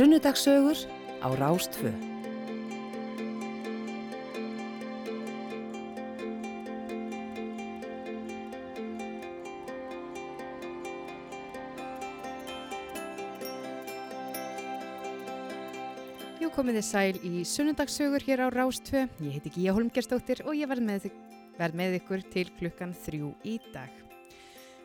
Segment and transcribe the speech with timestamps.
[0.00, 0.78] Sunnudagssögur
[1.20, 1.90] á Rástfö.
[16.40, 19.04] Jú komið þið sæl í Sunnudagssögur hér á Rástfö.
[19.20, 21.10] Ég heiti Gíja Holmgerstóttir og ég verð með,
[21.60, 23.92] verð með ykkur til klukkan þrjú í dag.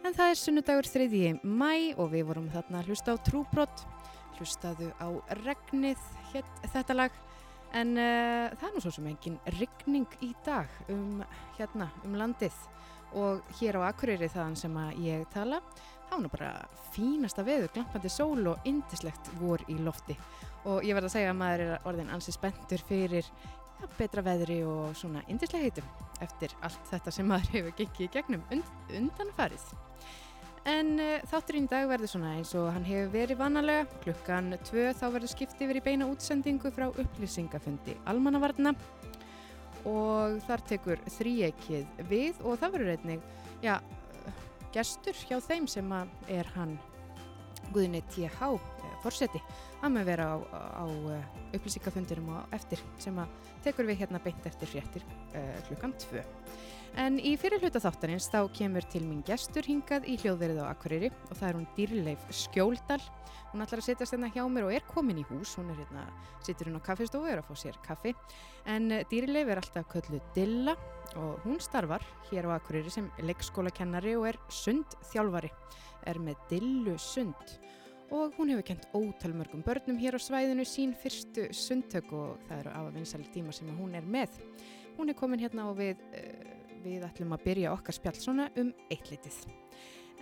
[0.04, 1.38] En það er sunnudagur 3.
[1.40, 3.88] mæ og við vorum þarna að hlusta á trúbrott
[4.38, 5.08] hlustaðu á
[5.42, 6.02] regnið
[6.32, 7.18] hér, þetta lag.
[7.76, 11.24] En uh, það er nú svo sem engin regning í dag um,
[11.58, 12.56] hérna, um landið.
[13.16, 15.62] Og hér á Akureyri þaðan sem að ég tala
[16.06, 16.50] þá er nú bara
[16.94, 20.16] fínasta veður, glampandi sól og indislegt vor í lofti.
[20.70, 23.28] Og ég verð að segja að maður er orðin ansi spenntur fyrir
[23.82, 25.90] ja, betra veðri og svona indislega heitum
[26.24, 29.66] eftir allt þetta sem maður hefur gengið í gegnum und, undanfarið
[30.66, 33.86] En uh, þátturinn í dag verður svona eins og hann hefur verið vanalega.
[34.02, 38.74] Klukkan tvö þá verður skipt yfir í beina útsendingu frá upplýsingafundi almannavarna
[39.86, 43.26] og þar tekur þríekið við og það verður einnig,
[43.62, 43.76] já,
[44.74, 45.94] gestur hjá þeim sem
[46.34, 46.74] er hann
[47.74, 48.50] Guðinni T.H.
[49.04, 49.42] fórseti.
[49.82, 50.38] Hann með vera á,
[50.82, 51.20] á uh,
[51.54, 53.18] upplýsingafundinum og eftir sem
[53.66, 56.26] tekur við hérna beint eftir fréttir uh, klukkan tvö.
[56.96, 61.10] En í fyrir hluta þáttanins þá kemur til mín gestur hingað í hljóðverið á Akureyri
[61.12, 63.02] og það er hún Dýrleif Skjóldal.
[63.52, 65.58] Hún ætlar að setja stennar hjá mér og er komin í hús.
[65.60, 66.06] Hún er hérna,
[66.46, 68.16] sittur hún á kaffestofu og er að fá sér kaffi.
[68.72, 70.78] En Dýrleif er alltaf kölluð Dilla
[71.20, 75.52] og hún starfar hér á Akureyri sem leikskólakennari og er sundþjálfari.
[76.08, 77.58] Er með Dillu sund
[78.16, 82.72] og hún hefur kent ótalmörgum börnum hér á svæðinu sín fyrstu sundtök og það eru
[82.72, 84.38] af að vinsali tíma sem hún er með.
[84.96, 86.00] Hún er komin hérna og við...
[86.16, 86.55] Uh,
[86.86, 89.44] við ætlum að byrja okkar spjall svona um eittlitið.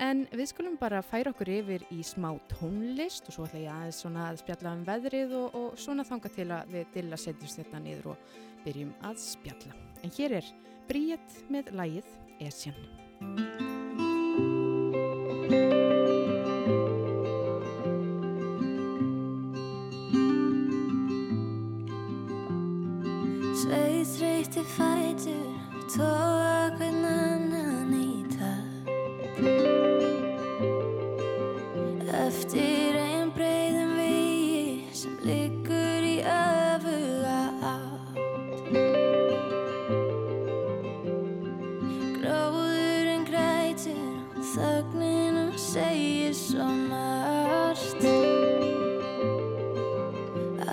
[0.01, 4.01] En við skulum bara færa okkur yfir í smá tónlist og svo ætla ég aðeins
[4.01, 7.83] svona að spjalla um veðrið og, og svona þanga til að við dilla setjumst þetta
[7.83, 9.77] niður og byrjum að spjalla.
[10.01, 10.53] En hér er
[10.89, 12.09] Bríett með lægið
[12.43, 12.75] Esjan.
[23.63, 25.62] Sveið þreyti fætur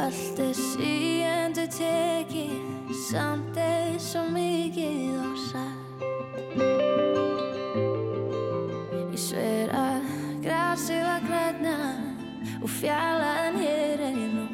[0.01, 4.60] Allt er síendur tekið samt er svo mikið
[12.81, 14.49] fjallaðan hér ég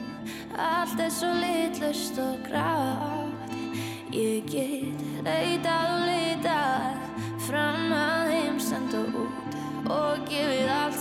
[0.57, 3.53] Allt er svo litlust og grátt.
[4.17, 6.97] Ég get leitað og leitað
[7.47, 9.59] fram að heimstand og út
[9.93, 10.99] og gefið allt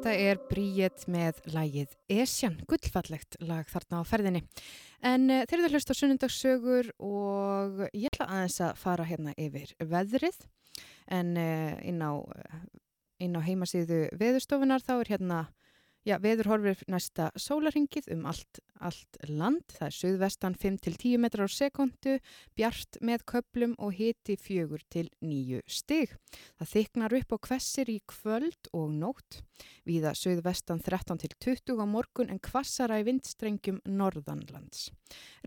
[0.00, 4.40] Þetta er Bríett með lægið Esjan, gullfallegt lag þarna á ferðinni.
[5.04, 9.74] En uh, þeir eru hlust á sunnundagssögur og ég ætla aðeins að fara hérna yfir
[9.90, 10.38] veðrið.
[11.12, 15.42] En uh, inn á, á heimasíðu veðurstofunar þá er hérna
[16.10, 19.60] Já, veður horfir næsta sólaringið um allt, allt land.
[19.70, 22.16] Það er söðvestan 5-10 metrar á sekundu,
[22.58, 26.16] bjart með köplum og hiti fjögur til nýju stig.
[26.58, 29.38] Það þyknar upp á kvessir í kvöld og nótt.
[29.86, 34.88] Víða söðvestan 13-20 á morgun en kvassara í vindstrengjum norðanlands.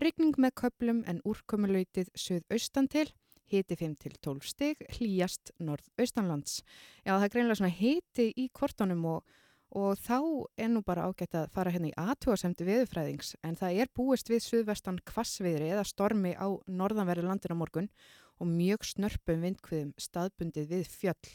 [0.00, 3.10] Rigning með köplum en úrkomulautið söðaustan til.
[3.52, 6.62] Hiti 5-12 stig, hlýjast norðaustanlands.
[7.04, 9.34] Já, það er greinlega svona hiti í kortunum og
[9.74, 10.18] og þá
[10.56, 14.44] er nú bara ágætt að fara hérna í aðtúasemdi viðfræðings en það er búist við
[14.44, 17.90] suðvestan kvassviðri eða stormi á norðanverðu landin á morgun
[18.38, 21.34] og mjög snörpum vindkviðum staðbundið við fjöll.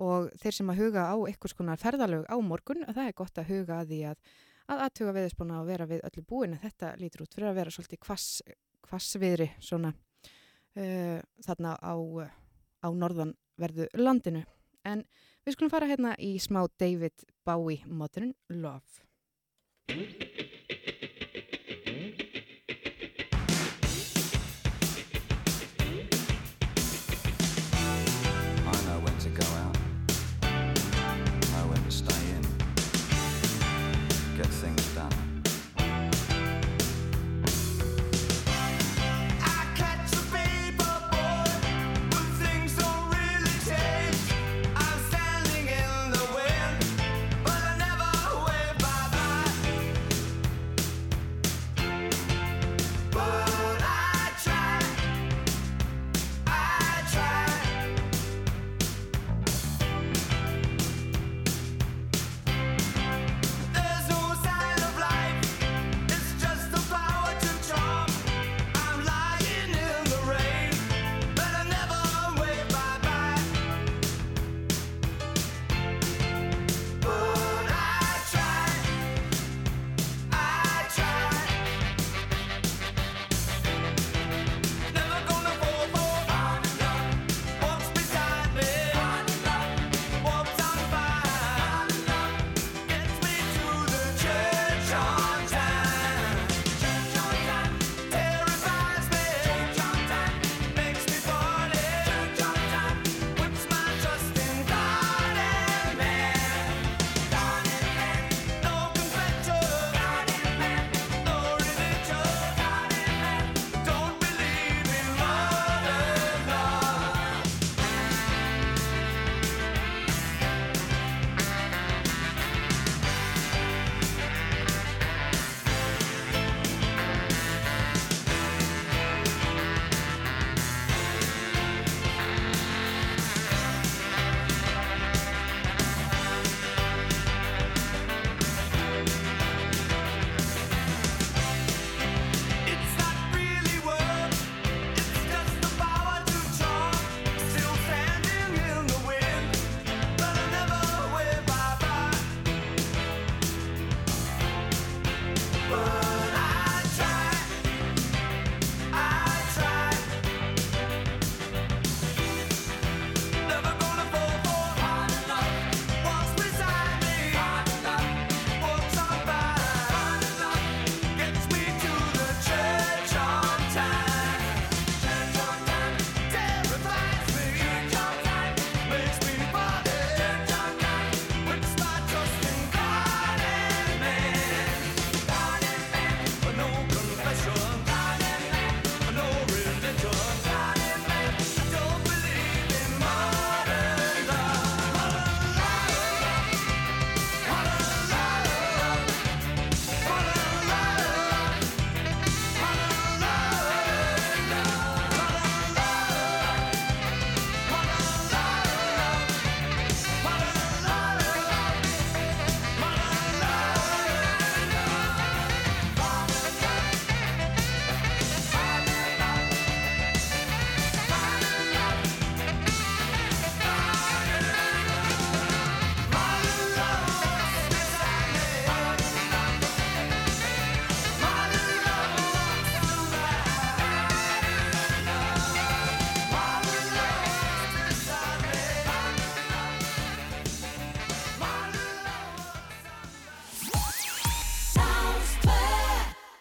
[0.00, 3.50] Og þeir sem að huga á einhvers konar ferðalög á morgun það er gott að
[3.52, 4.22] huga að því að
[4.70, 7.72] að aðtuga viðspána að vera við öllu búin en þetta lítur út fyrir að vera
[7.74, 8.26] svolítið kvass,
[8.86, 11.94] kvassviðri svona uh, þarna á,
[12.86, 14.44] á norðanverðu landinu.
[14.86, 15.02] En
[15.46, 20.29] Við skulum fara hérna í smá David Bowie Modern Love.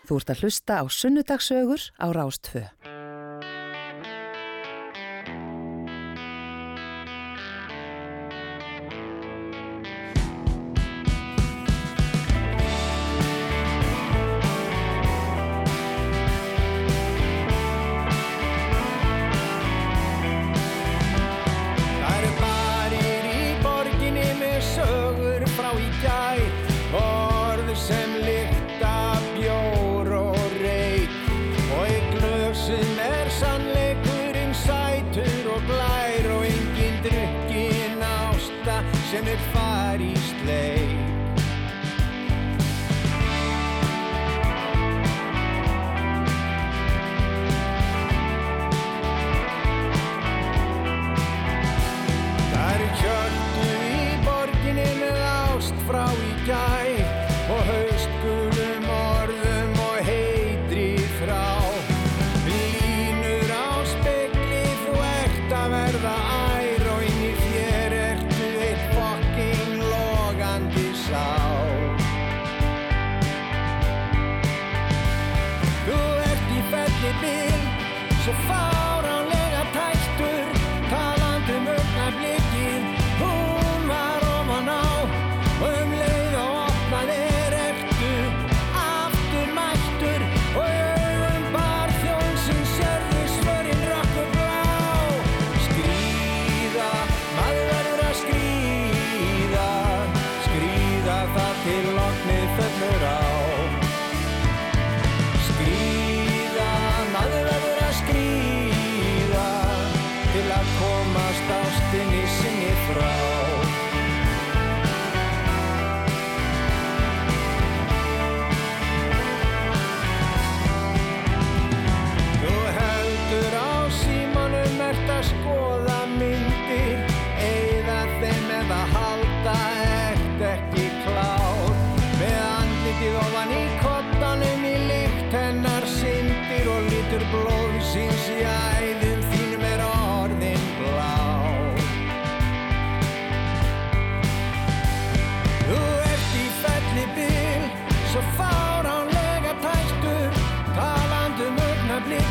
[0.09, 2.63] Þú ert að hlusta á sunnudagsögur á Rástfö.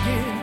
[0.09, 0.38] here.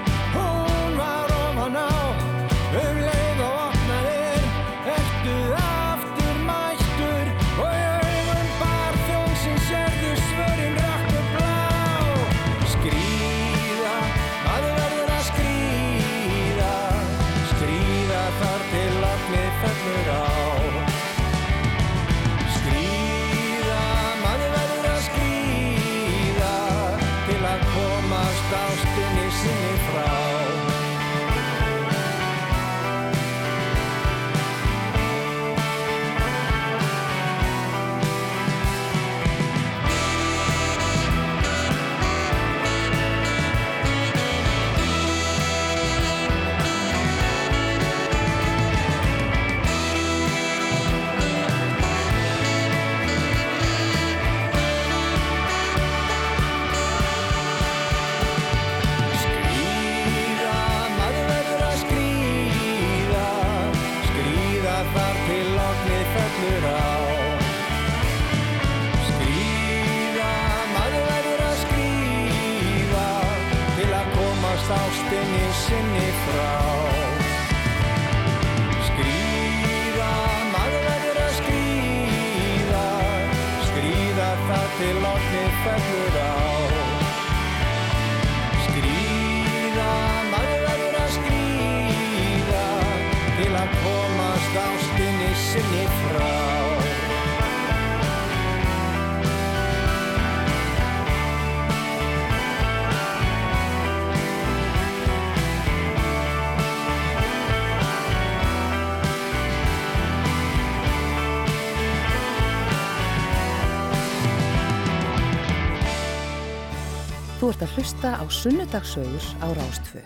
[117.46, 120.00] Þú ert að hlusta á sunnudagsögur á Rástfö.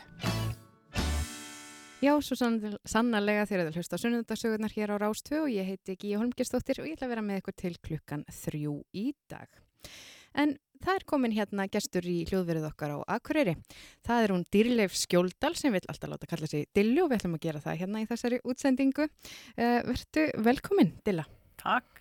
[2.03, 6.19] Já, svo sannlega þér að hlusta á sunnudagsögurnar hér á Rástfö og ég heiti Gíu
[6.19, 9.47] Holmgjörnsdóttir og ég ætla að vera með ykkur til klukkan þrjú í dag.
[10.35, 13.55] En það er komin hérna gestur í hljóðverið okkar á Akureyri.
[14.03, 17.39] Það er hún Dýrleif Skjóldal sem vil alltaf láta kalla sig Dillu og við ætlum
[17.39, 19.07] að gera það hérna í þessari útsendingu.
[19.55, 21.23] Uh, vertu velkomin, Dilla.
[21.63, 21.98] Takk.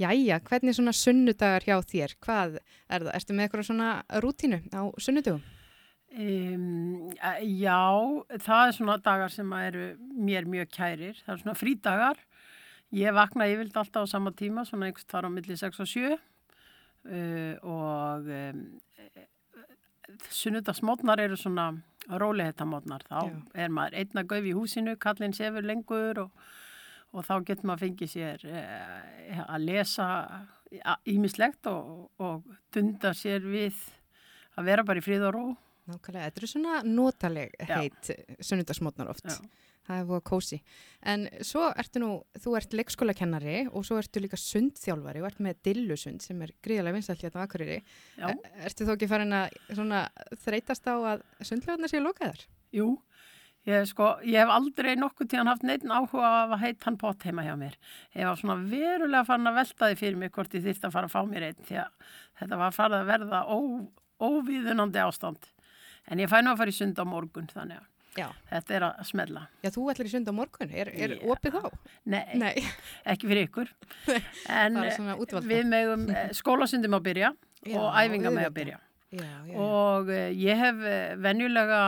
[0.00, 2.14] Jæja, hvernig er svona sunnudagar hjá þér?
[2.24, 3.14] Hvað er það?
[3.18, 3.88] Ertu með eitthvað svona
[4.24, 5.42] rútínu á sunnudugum?
[6.10, 7.10] Um,
[7.44, 7.82] já,
[8.42, 11.20] það er svona dagar sem eru mér mjög kærir.
[11.26, 12.22] Það er svona frídagar.
[12.96, 16.08] Ég vakna yfirlt alltaf á sama tíma, svona einhvers þar á milli 6 og 7
[16.10, 16.16] uh,
[17.62, 18.64] og um,
[20.32, 21.68] sunnudagsmótnar eru svona
[22.08, 23.04] rólihettamótnar.
[23.06, 23.36] Þá Já.
[23.54, 26.48] er maður einna gauð í húsinu, kallinn sefur lengur og,
[27.10, 30.08] og þá getur maður fengið sér uh, að lesa
[31.10, 33.80] ímislegt og, og dunda sér við
[34.58, 35.44] að vera bara í fríð og ró.
[35.90, 38.10] Nákvæmlega, þetta eru svona notaleg heit
[38.46, 39.26] sunnudagsmótnar oft.
[39.26, 39.66] Já.
[39.90, 40.58] Það er búið kósi.
[41.10, 45.62] En svo ertu nú, þú ert leikskólakennari og svo ertu líka sundþjálfari og ert með
[45.66, 47.80] dillusund sem er gríðarlega vinsalt hérna á Akureyri.
[48.20, 48.28] Já.
[48.68, 49.56] Ertu þó ekki farin að
[50.44, 52.44] þreytast á að sundlegarnar séu lokaðar?
[52.76, 52.92] Jú,
[53.68, 57.22] ég, sko, ég hef aldrei nokkuð tíðan haft neitt áhuga af að heit hann pott
[57.26, 57.76] heima hjá mér.
[58.16, 61.10] Ég var svona verulega farin að velta því fyrir mig hvort ég þyrfti að fara
[61.10, 63.58] að fá mér einn því að þetta var farið að verða ó,
[64.30, 65.50] óvíðunandi ástand.
[66.10, 68.26] En ég fæ nú að fara í sund á morgun þannig að Já.
[68.50, 69.42] þetta er að smella.
[69.62, 70.72] Já, þú ætlar í sund á morgun.
[70.74, 71.20] Er, er Já.
[71.30, 71.68] opið þá?
[72.10, 72.54] Nei, Nei.
[73.12, 73.70] ekki fyrir ykkur.
[74.60, 75.46] En útvalda.
[75.46, 77.30] við megum eh, skólasundi má byrja
[77.70, 78.80] Já, og æfinga með að byrja.
[79.10, 79.58] Já, já, já.
[79.58, 81.82] Og uh, ég hef uh, venjulega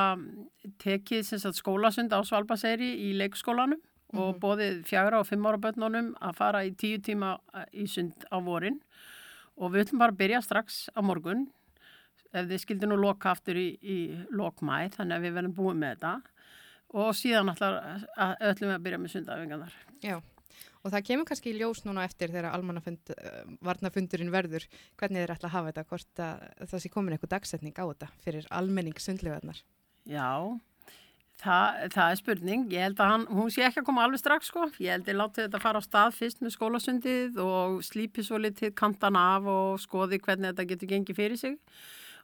[0.82, 3.78] tekið sagt, skólasund á Svalbaseyri í leikskólanum
[4.18, 8.26] og bóðið fjagra og fimm ára börnunum að fara í tíu tíma uh, í sund
[8.28, 8.80] á vorin
[9.56, 11.46] og við ætlum bara að byrja strax á morgun
[12.32, 13.98] ef þið skildi nú loka aftur í, í
[14.34, 16.14] lokmæ þannig að við verðum búið með þetta
[16.92, 19.76] og síðan ætlum við að byrja með sundafingarnar.
[20.02, 20.18] Já,
[20.82, 24.66] og það kemur kannski í ljós núna eftir þegar almannafund, uh, varnafundurinn verður,
[25.00, 28.10] hvernig þeir ætla að hafa þetta, hvort að það sé komin eitthvað dagsetning á þetta
[28.24, 29.62] fyrir almenning sundlegarnar.
[30.10, 30.58] Já,
[31.42, 32.66] það, það er spurning.
[32.72, 34.68] Ég held að hann, hún sé ekki að koma alveg strax sko.
[34.82, 38.74] Ég held að láti þetta fara á stað fyrst með skólasundið og slípi svo litið
[38.78, 41.58] kantan af og skoði hvernig þetta getur gengið fyrir sig.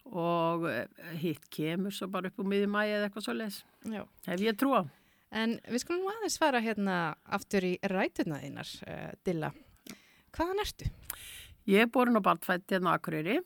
[0.09, 0.87] Og eh,
[1.21, 3.63] hitt kemur svo bara upp úr miðjum mæi eða eitthvað svo leis.
[3.85, 4.05] Já.
[4.29, 4.87] Hef ég trúa.
[5.35, 6.99] En við skulum nú aðeins fara hérna
[7.37, 9.53] aftur í rætuna þínar, uh, Dilla.
[10.37, 10.89] Hvaðan ertu?
[11.69, 13.41] Ég er borin á Baldfætt hérna á Akureyri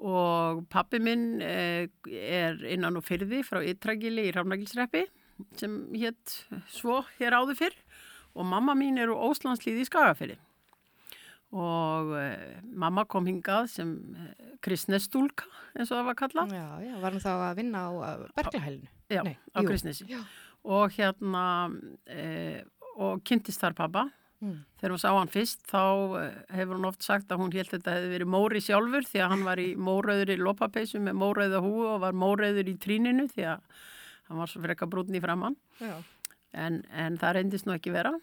[0.00, 5.04] og pappi minn eh, er innan og fyrði frá Ytragili í Ráfnagilsreppi
[5.60, 6.36] sem hétt
[6.72, 7.76] svo hér áður fyrr
[8.36, 10.38] og mamma mín er úr Óslandslíði í Skagafyrri
[11.50, 16.92] og eh, mamma kom hingað sem eh, kristnestúlka eins og það var kallað Já, já,
[17.02, 17.90] varum þá að vinna á
[18.38, 18.92] Berglahælinu.
[19.10, 20.20] Já, Nei, á kristnesi Já.
[20.64, 21.44] Og hérna
[22.10, 22.60] eh,
[23.00, 24.08] og kynntist þar pappa
[24.40, 24.62] Mm.
[24.80, 25.80] Þegar hún sá hann fyrst þá
[26.16, 29.32] eh, hefur hún oft sagt að hún held þetta hefði verið Móri sjálfur því að
[29.34, 33.44] hann var í mórauður í lopapeysu með mórauða húu og var mórauður í tríninu því
[33.50, 33.82] að
[34.30, 35.58] hann var svo frekka brútin í framann
[36.56, 38.14] en, en það reyndist nú ekki vera.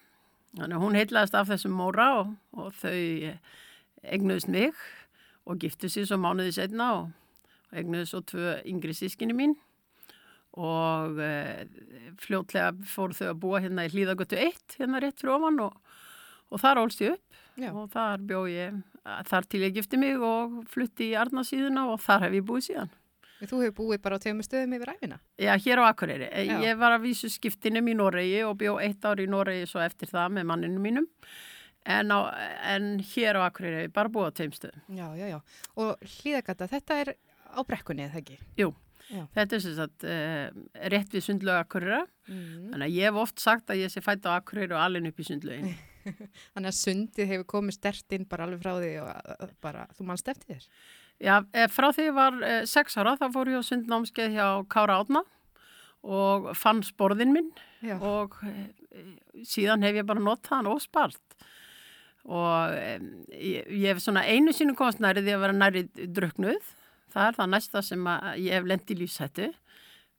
[0.58, 3.38] Þannig að hún heitlaðist af þessum móra og, og þau eh,
[4.02, 4.74] eignuðist mig
[5.46, 7.14] og giftu sér svo mánuði setna og,
[7.70, 9.54] og eignuðist svo tvö yngri sískinni mín
[10.58, 11.32] og e,
[12.22, 15.76] fljótlega fóru þau að búa hérna í Hlýðagötu 1 hérna rétt fyrir ofan og,
[16.50, 17.72] og þar ólst ég upp Já.
[17.72, 18.80] og þar bjó ég
[19.30, 22.96] þar til ég gifti mig og flutti í Arnarsíðuna og þar hef ég búið síðan.
[23.38, 25.20] Þú hefur búið bara á tveimur stöðum yfir æfina.
[25.38, 26.30] Já, hér á Akureyri.
[26.34, 26.58] E, Já.
[26.66, 30.10] Ég var að vísu skiptinum í Noregi og bjó eitt ár í Noregi svo eftir
[30.10, 31.06] það með manninu mínum.
[31.86, 32.20] En, á,
[32.74, 34.82] en hér á Akureyri hef ég bara búið á tveim stöðum.
[34.98, 35.38] Já, já, já.
[35.78, 37.14] Og hlýðagata, þetta er
[37.54, 38.40] á brekkunni, eða ekki?
[38.58, 38.72] Jú,
[39.08, 39.24] Já.
[39.38, 40.46] þetta er sem sagt uh,
[40.94, 42.04] rétt við sundlög Akureyra.
[42.28, 42.70] Mm.
[42.74, 45.24] Þannig að ég hef oft sagt að ég sé fætt á Akureyri og alveg upp
[45.24, 45.76] í sundlögin.
[46.54, 50.10] Þannig að sundið hefur komið stert inn bara alveg frá því og uh, bara, þú
[50.12, 50.72] mannst eftir þér.
[51.18, 54.48] Já, eh, frá því ég var eh, sex ára þá fór ég á sundnámskeið hjá
[54.70, 55.24] Kára Átna
[56.06, 57.50] og fann sporðin minn
[57.82, 57.98] Já.
[57.98, 58.68] og eh,
[59.42, 61.38] síðan hef ég bara notað hann óspart
[62.28, 63.02] og eh,
[63.34, 66.70] ég, ég hef svona einu sínu komast næri því að vera næri druknuð
[67.18, 69.50] það er það næsta sem að ég hef lent í lífsættu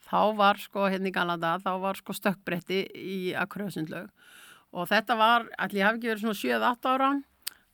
[0.09, 4.11] þá var sko hérna í Galanda þá var sko stökkbretti í Akureyðsundlaug
[4.77, 7.11] og þetta var, allir hafi ekki verið svona 7-8 ára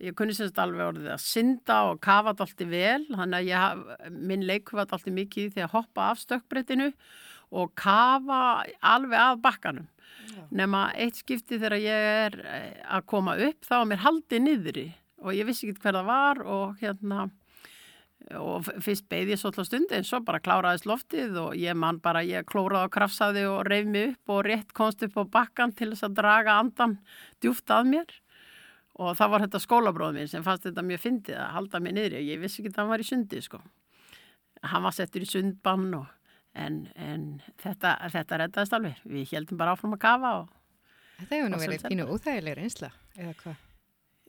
[0.04, 3.84] ég kunni semst alveg orðið að synda og kafa þetta alltaf vel þannig að ég,
[4.30, 6.90] minn leikur var alltaf mikið í því að hoppa af stökkbrettinu
[7.54, 8.40] og kafa
[8.82, 9.86] alveg af bakkanum.
[10.54, 14.86] Nema eitt skipti þegar ég er eh, að koma upp þá var mér haldið niðri
[15.22, 17.28] og ég vissi ekki hver það var og hérna
[18.40, 22.22] og fyrst beði ég svolítið stundi en svo bara kláraðist loftið og ég man bara,
[22.24, 25.90] ég klóraði og krafsaði og reyf mig upp og rétt komst upp á bakkan til
[25.92, 26.98] þess að draga andan
[27.44, 28.14] djúft að mér
[28.94, 32.20] og það var þetta skólabróð minn sem fannst þetta mjög fyndið að halda mig niðri
[32.20, 33.60] og ég vissi ekki að hann var í sundi sko.
[34.64, 36.06] Hann var settur í sundbann og
[36.54, 37.24] en, en
[37.60, 39.00] þetta, þetta reddaðist alveg.
[39.04, 40.52] Við heldum bara áfram að kafa og
[41.14, 43.63] Þetta hefur nú verið pínu óþægilegur einsla, eða hvað?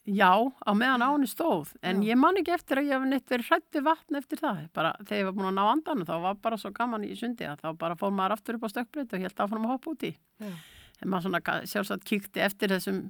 [0.06, 2.12] Já, á meðan á henni stóð, en Já.
[2.12, 4.60] ég man ekki eftir að ég hef neitt verið hrætt við vatn eftir það.
[4.78, 7.48] Bara þegar ég var búin að ná andanum, þá var bara svo gaman í sundi
[7.50, 10.06] að þá bara fór maður aftur upp á stökkbreyt og held áfram að hoppa út
[10.06, 10.12] í.
[10.46, 10.54] Já.
[11.02, 13.02] En maður svona sjálfsagt kíkti eftir þessum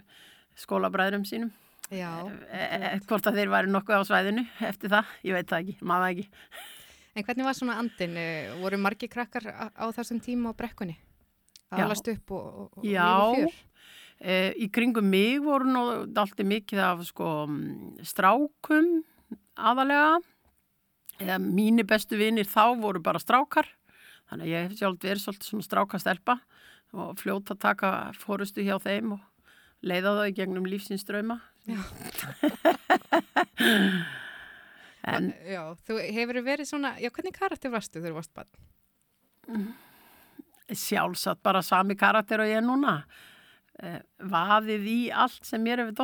[0.56, 1.52] skólabræðurum sínum,
[1.94, 2.62] Já, e
[2.96, 6.16] e hvort að þeir væri nokkuð á svæðinu eftir það, ég veit það ekki, maður
[6.16, 6.26] ekki.
[7.14, 8.16] en hvernig var svona andin?
[8.64, 10.96] Voru margi krakkar á, á þessum tíma á brekkunni?
[11.70, 11.84] Já.
[11.84, 13.06] Alast upp og, og, og Já?
[14.20, 19.04] E, í kringum mig voru nú alltaf mikið af sko mm, strákum
[19.56, 20.20] aðalega.
[21.20, 23.70] E, mínu bestu vinir þá voru bara strákar,
[24.30, 26.40] þannig að ég hef sjálf verið svolítið svona strákastelpa
[26.96, 29.24] og fljóta að taka fórustu hjá þeim og
[29.86, 31.42] leiða það í gegnum lífsins drauma.
[35.06, 39.68] En Já, þú hefur verið svona, já, hvernig karakter varstu þegar þú varst barn?
[40.74, 43.04] sjálfsagt bara sami karakter og ég er núna.
[43.84, 44.00] Eh,
[44.32, 45.96] vaðið í allt sem mér hefur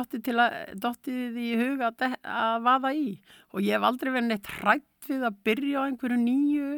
[0.76, 3.06] dottið, í huga að, að vaða í.
[3.54, 6.72] Og ég hef aldrei verið neitt hrætt við að byrja á einhverju nýju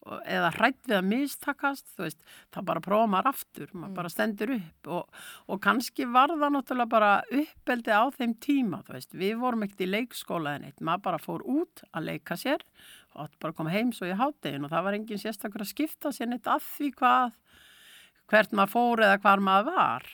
[0.00, 2.22] eða hrætt við að mistakast veist,
[2.54, 5.18] það bara prófa maður aftur maður bara stendur upp og,
[5.52, 7.10] og kannski var það náttúrulega bara
[7.42, 11.44] uppeldi á þeim tíma, veist, við vorum ekkert í leikskóla en eitt, maður bara fór
[11.44, 12.64] út að leika sér
[13.12, 15.72] og átt bara að koma heim svo í háttegin og það var engin sérstakur að
[15.74, 17.36] skipta sér neitt að því hvað
[18.30, 20.10] hvert maður fór eða hvar maður var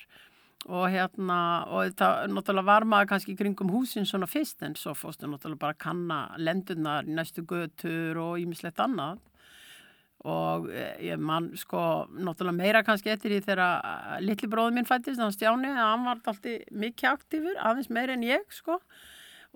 [0.67, 1.39] og hérna
[1.71, 5.77] og þetta náttúrulega var maður kannski kringum húsin svona fyrst en svo fórstu náttúrulega bara
[5.77, 9.21] að kanna lendunar í næstu götur og ímislegt annað.
[10.27, 15.23] Og eh, ég man sko náttúrulega meira kannski eftir því þegar litli bróður minn fættist,
[15.23, 16.43] hann Stjáni hann var alltaf
[16.75, 18.81] mikið aktífur, aðeins meira en ég sko.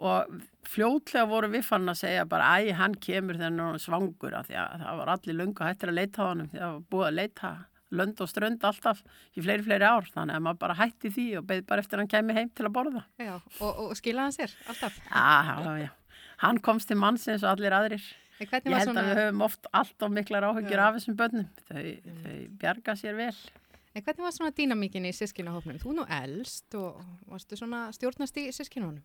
[0.01, 0.31] Og
[0.65, 4.47] fljótlega voru við fann að segja bara æ, hann kemur þegar hann er svangur af
[4.47, 6.87] því að það var allir löngu hættir að leita á hann því að það var
[6.95, 7.51] búið að leita
[7.91, 9.03] lönd og strönd alltaf
[9.35, 12.05] í fleiri, fleiri ár þannig að maður bara hætti því og beði bara eftir að
[12.05, 14.99] hann kemi heim til að borða Já, og, og skilaði hann sér alltaf?
[15.11, 15.91] Já, já.
[16.41, 18.05] Hann komst til mannsins og allir aðrir.
[18.41, 20.85] Ég held svona, að við höfum oft allt of miklar áhyggjur Já.
[20.87, 21.49] af þessum börnum.
[21.69, 21.83] Þau,
[22.23, 23.35] þau bjarga sér vel.
[23.93, 25.77] en hvernig var svona dýnamíkin í sískinahópnum?
[25.83, 29.03] Þú nú elst og varstu svona stjórnast í sískinahónum?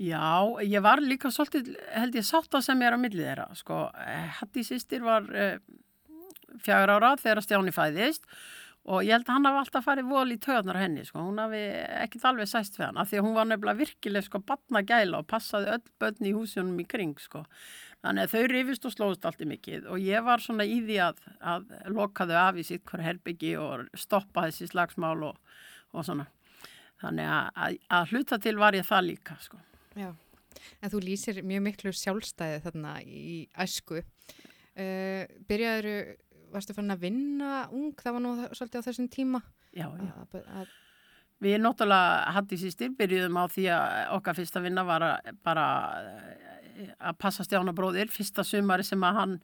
[0.00, 0.22] Já,
[0.64, 3.48] ég var líka svolítið, held ég, sátt að sem ég er á milli þeirra.
[3.58, 3.82] Sko,
[4.38, 5.28] Hatti sýstir var
[6.64, 8.26] fjagur ára þegar Stjáni fæðist
[8.90, 11.20] og ég held að hann hafi alltaf farið vol í töðnar henni, sko.
[11.26, 11.60] Hún hafi
[12.00, 15.20] ekkit alveg sæst við hann, af því að hún var nefnilega virkileg, sko, batna gæla
[15.20, 17.44] og passaði öll börn í húsunum í kring, sko.
[18.00, 20.96] Þannig að þau rifist og slóðust allt í mikið og ég var svona í því
[21.04, 21.18] að,
[21.52, 25.58] að loka þau af í sitt hver herbyggi og stoppa þessi slagsmál og,
[25.92, 26.24] og svona.
[27.04, 29.60] Þannig að, að, að hluta til var ég það líka, sko.
[30.00, 30.14] Já.
[30.80, 34.00] En þú lýsir mjög miklu sjálfstæði þarna í æsku.
[34.00, 36.16] Uh, byrjaður,
[36.52, 39.42] varstu fann að vinna ung, það var nú svolítið á þessum tíma.
[39.70, 40.12] Já, já.
[40.20, 40.70] Að, að,
[41.40, 45.66] Við náttúrulega Hatti sýstir byrjuðum á því að okkar fyrsta vinna var að, bara
[46.04, 49.36] eh, að passa Stjána bróðir fyrsta sumari sem að hann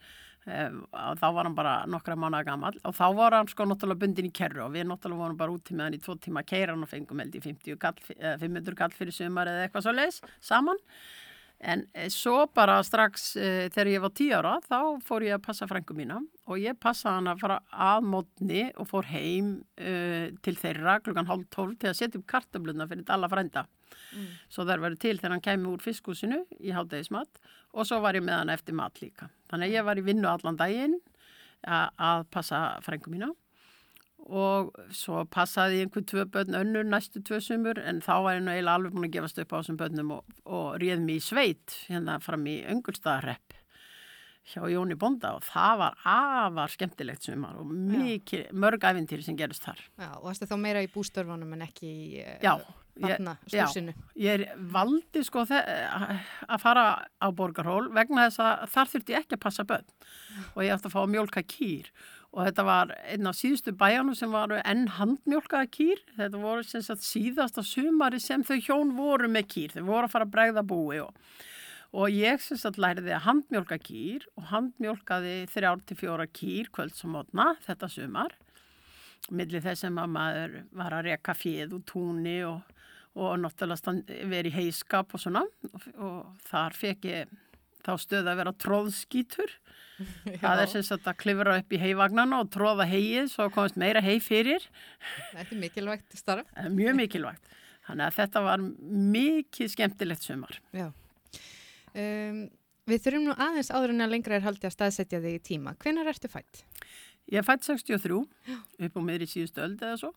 [0.44, 4.28] eh, þá var hann bara nokkra mánuða gammal og þá var hann sko náttúrulega bundin
[4.28, 6.74] í kerru og við náttúrulega vorum bara úti með hann í tvo tíma að keira
[6.74, 9.96] hann og fengum held í 50 kall, eh, 500 kall fyrir sumar eða eitthvað svo
[9.96, 10.84] leis saman
[11.58, 15.44] en eh, svo bara strax eh, þegar ég var 10 ára þá fór ég að
[15.46, 19.48] passa frængu mína og ég passaði hann að fara að mótni og fór heim
[19.80, 23.64] uh, til þeirra klukkan hálf tólf til að setja upp kartöfluna fyrir alla frænda.
[24.52, 27.40] Svo þær verið til þegar hann kemi úr fiskúsinu í hátægismat
[27.74, 29.26] og svo var ég með hann eftir mat líka.
[29.50, 31.00] Þannig að ég var í vinnu allan daginn
[31.66, 33.32] að passa frængu mína
[34.26, 38.42] og svo passaði ég einhver tvö börn önnur næstu tvö sumur en þá var ég
[38.42, 41.26] nú eiginlega alveg búin að gefast upp á þessum börnum og, og réð mig í
[41.28, 43.54] sveit hérna fram í öngulstaðarrepp
[44.46, 49.64] hjá Jóni Bonda og það var afar skemmtilegt sumar og mikið, mörg æfintýri sem gerist
[49.66, 49.80] þar.
[49.98, 53.94] já, og varstu þá meira í bústörfunum en ekki í uh, Já, ég, barna stúsinu?
[54.22, 55.64] ég valdi sko þe-
[56.46, 56.84] að fara
[57.18, 59.90] á borgarhól vegna þess að þar þurfti ég ekki að passa börn
[60.54, 64.16] og ég ætti að fá að mjólka kýr og þetta var einn af síðustu bæjanum
[64.18, 66.02] sem varu enn handmjólkaða kýr.
[66.18, 69.76] Þetta voru síðasta sumari sem þau hjón voru með kýr.
[69.76, 71.14] Þau voru að fara að bregða búi og,
[71.96, 77.14] og ég sagt læriði að handmjólka kýr og handmjólkaði þrjár til fjóra kýr kvölds og
[77.14, 78.36] mótna þetta sumar.
[79.32, 82.60] Millir þess sem að maður var að reka fjöð og túni og,
[83.16, 83.96] og náttúrulega
[84.28, 85.42] verið í heiskap og svona.
[85.72, 87.36] Og, og þar fekk ég
[87.86, 89.56] þá stöð að vera tróðskítur
[90.42, 94.02] það er sem sagt að klifra upp í heivagnana og tróða heið svo komist meira
[94.04, 94.64] hei fyrir
[95.32, 96.50] Þetta er mikilvægt starf.
[96.58, 97.50] Er mjög mikilvægt
[97.86, 98.62] þannig að þetta var
[99.16, 100.90] mikið skemmtilegt sumar Já.
[101.96, 102.46] Um,
[102.86, 105.72] við þurfum nú aðeins áður en að lengra er haldið að staðsetja þig í tíma.
[105.80, 106.64] Hvenær ertu fætt?
[107.32, 110.12] Ég fætt 63 upp á miðri síðustu öld eða svo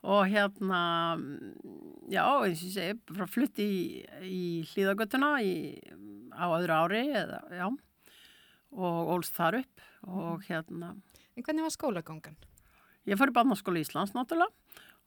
[0.00, 0.82] og hérna,
[2.08, 3.80] já, eins og ég segi, frá flutti í,
[4.24, 7.66] í hlýðagötuna á öðru ári, eða, já,
[8.70, 10.94] og ólst þar upp og hérna,
[11.36, 12.34] En hvernig var skólagangan?
[13.08, 14.50] ég fór í barnaskóla Íslands náttúrulega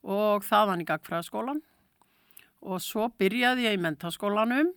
[0.04, 1.60] og þaðan í gagfræðaskólan
[2.64, 4.72] og svo byrjaði ég í mentaskólanum.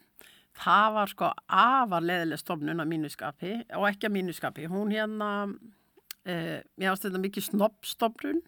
[0.57, 4.66] Það var sko afar leðileg stofnun að mínuskapi og ekki að mínuskapi.
[4.72, 5.31] Hún hérna,
[6.24, 8.42] eh, ég ást þetta mikið snobbstofnun.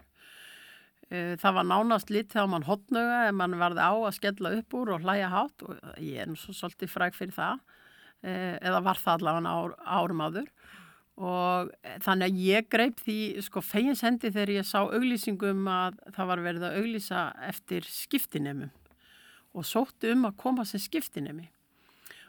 [1.09, 4.75] Eh, það var nánast lit þegar mann hotnuga ef mann varði á að skella upp
[4.77, 7.63] úr og hlæja hátt og ég er nú svo svolítið fræk fyrir það.
[8.27, 10.51] Eh, eða var það allavega ár, árum áður
[11.19, 11.71] og
[12.05, 16.67] þannig að ég greip því sko feginsendi þegar ég sá auglýsingum að það var verið
[16.69, 18.71] að auglýsa eftir skiptinemum
[19.59, 21.49] og sótti um að koma sem skiptinemi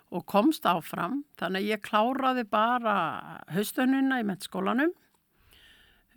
[0.10, 2.96] og komst áfram þannig að ég kláraði bara
[3.54, 4.96] haustönuna í mettskólanum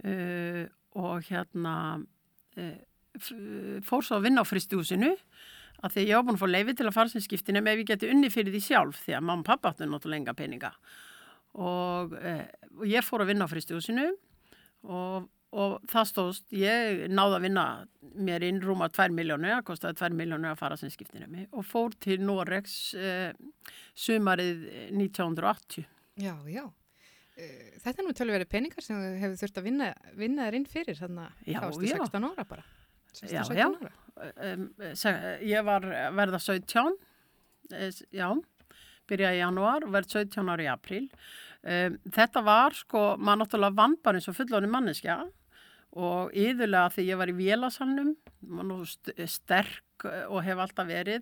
[0.05, 0.65] uh,
[0.97, 1.75] og hérna
[3.87, 5.13] fór svo að vinna á fristúsinu
[5.83, 7.91] að því ég var búin að fá leiði til að fara sem skiptinemi ef ég
[7.91, 10.73] geti unni fyrir því sjálf því að mamma og pappa áttu náttúrulega enga peninga
[11.59, 12.47] og, eh,
[12.79, 14.07] og ég fór að vinna á fristjóðsinu
[14.89, 17.65] og, og það stóðst, ég náði að vinna
[18.15, 21.67] mér inn rúma 2 miljónu, það kostiði 2 miljónu að fara sem skiptinu mig og
[21.69, 23.33] fór til Noregs eh,
[23.99, 25.89] sumarið 1980.
[26.23, 26.65] Já, já.
[27.43, 30.67] Eh, Þetta er nú tölveri peningar sem þú hefur þurft að vinna, vinna þér inn
[30.71, 31.97] fyrir þannig að þú já.
[31.99, 32.65] 16 ára bara.
[33.13, 33.67] 16, Já, 17 já.
[33.83, 33.93] ára.
[34.47, 34.67] Um,
[35.51, 36.97] ég var verða 17,
[37.75, 38.29] eh, já,
[39.11, 41.07] byrjaði í janúar og verði 17 ári í apríl.
[41.63, 45.19] Um, þetta var sko, maður náttúrulega vann bara eins og fullóni manneskja
[45.93, 48.15] og yðurlega því ég var í vélasalnum,
[48.89, 51.21] st sterk og hef alltaf verið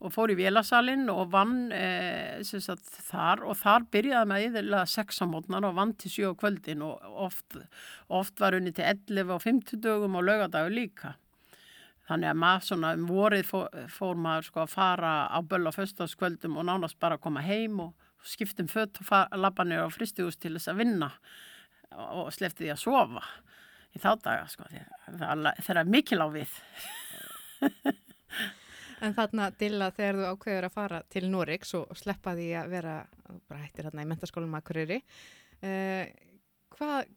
[0.00, 1.72] og fór í vélasalinn og vann
[2.46, 6.84] sem sagt, þar og þar byrjaði með yðurlega sexamótnar og vann til sjö á kvöldin
[6.86, 7.58] og oft,
[8.08, 11.16] oft var unni til 11 og 50 dögum og lögadagur líka.
[12.10, 15.72] Þannig að maður svona um vorið fór, fór maður sko að fara á böll á
[15.76, 20.40] föstaskvöldum og nánast bara að koma heim og skiptum fött og labba niður á fristihús
[20.40, 21.12] til þess að vinna
[21.94, 23.22] og, slefti því að sofa
[23.94, 26.56] í þá daga sko að það þeirra mikil á við.
[29.00, 32.94] En þarna Dilla þegar þú ákveður að fara til Noregs og sleppa því að vera,
[33.48, 35.00] bara hættir þarna í mentaskólanum Akureyri,
[35.64, 36.12] eh,
[36.76, 37.08] hvað,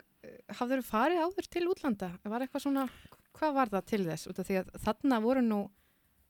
[0.59, 2.11] hafður þú farið áður til útlanda?
[2.23, 2.87] Var eitthvað svona,
[3.35, 4.29] hvað var það til þess?
[4.31, 5.61] Út af því að þarna voru nú,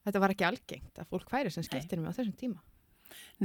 [0.07, 2.61] þetta var ekki algengt að fólk væri sem skiptir mig á þessum tíma.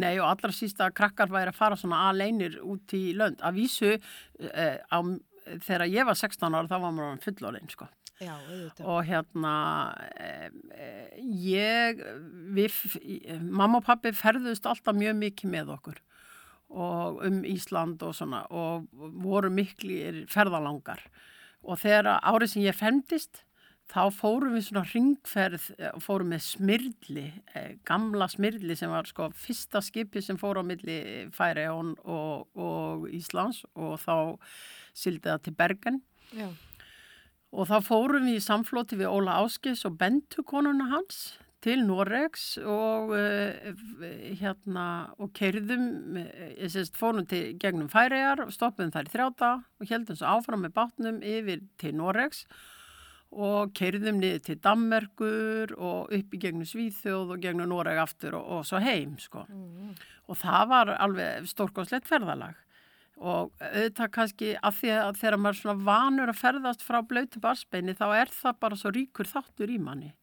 [0.01, 3.40] Nei og allra sísta krakkar væri að fara svona aleinir út í lönd.
[3.44, 4.99] Að vísu eh, á,
[5.66, 7.88] þegar ég var 16 ára þá var maður fullorinn sko.
[8.19, 8.35] Já,
[8.83, 9.55] og hérna
[10.19, 12.01] eh, eh, ég
[12.57, 12.75] við,
[13.39, 16.01] mamma og pappi ferðust alltaf mjög mikið með okkur
[16.69, 18.89] og um Ísland og svona og
[19.23, 21.01] voru miklir ferðalangar.
[21.65, 23.43] Og þegar árið sem ég femdist
[23.89, 27.27] þá fórum við svona ringferð eh, og fórum með smirli
[27.57, 30.99] eh, gamla smirli sem var sko fyrsta skipi sem fór á milli
[31.35, 34.15] Færi og, og, Íslands og þá
[34.93, 36.03] sildi það til Bergen.
[36.37, 36.51] Já,
[37.55, 42.53] Og þá fórum við í samflóti við Óla Áskis og Bentu konuna hans til Noregs
[42.63, 43.71] og uh,
[44.39, 44.87] hérna
[45.19, 50.19] og keirðum, ég sést fórum til gegnum færiðar og stoppuðum þær í þrjáta og heldum
[50.19, 52.45] svo áfram með bátnum yfir til Noregs
[53.29, 58.47] og keirðum niður til Dammerkur og upp í gegnum Svíþjóð og gegnum Noreg aftur og,
[58.59, 59.45] og svo heim sko.
[60.29, 62.57] Og það var alveg stórkoslegt ferðalag
[63.19, 67.43] og auðvitað kannski af því að þegar maður er svona vanur að ferðast frá blötu
[67.43, 70.15] barsbeini þá er það bara svo ríkur þáttur í manni.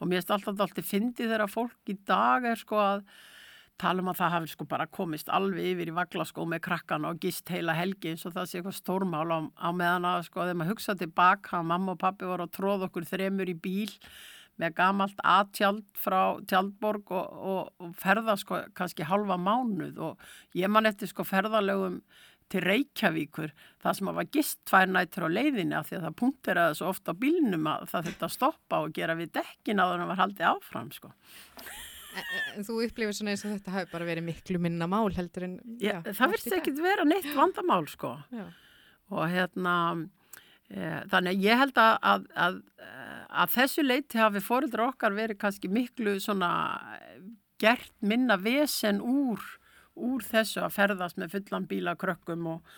[0.00, 3.04] Og mér finnst alltaf alltaf fyndið þegar fólk í dag er sko að
[3.80, 7.20] tala um að það hafi sko bara komist alveg yfir í vaglaskó með krakkan og
[7.22, 10.58] gist heila helgi eins og það sé eitthvað stórmál á, á meðan að sko þegar
[10.60, 13.88] maður hugsa tilbaka að mamma og pappi voru að tróða okkur þremur í bíl
[14.60, 16.20] með gamalt aðtjald frá
[16.50, 20.26] tjaldborg og, og, og ferða sko kannski halva mánuð og
[20.58, 22.00] ég man eftir sko ferðalögum
[22.50, 26.16] til Reykjavíkur það sem að var gist tvær nættur á leiðinni af því að það
[26.22, 30.10] punkteraði svo ofta á bílnum að það að stoppa og gera við dekkin að það
[30.10, 31.12] var haldið áfram sko.
[32.56, 35.58] en, þú upplifir svona eins og þetta hafi bara verið miklu minna mál heldur en...
[35.78, 36.56] Ég, já, það dag.
[36.58, 38.46] ekkit vera neitt vandamál sko Já.
[39.14, 39.76] og hérna
[40.66, 42.60] e, þannig að ég held að, að, að,
[43.30, 46.52] að þessu leiti hafi fóreldra okkar verið kannski miklu svona
[46.98, 47.20] eh,
[47.60, 49.42] gert minna vesen úr,
[49.94, 52.74] úr þessu að ferðast með fullan bíla krökkum og,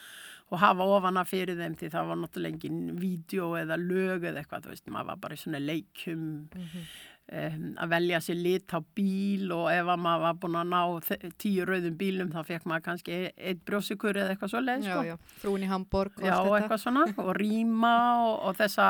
[0.53, 4.67] og hafa ofana fyrir þeim því það var náttúrulega engin vídeo eða lög eða eitthvað,
[4.67, 6.85] þú veist, maður var bara í svona leikum um,
[7.33, 11.66] að velja sér lit á bíl og ef að maður var búin að ná tíu
[11.68, 15.05] rauðum bílum þá fekk maður kannski e- eitt brjósikur eða eitthvað svo leið sko.
[15.09, 17.95] já, frúin í Hamburg og Já, svona og rýma
[18.27, 18.88] og, og þessa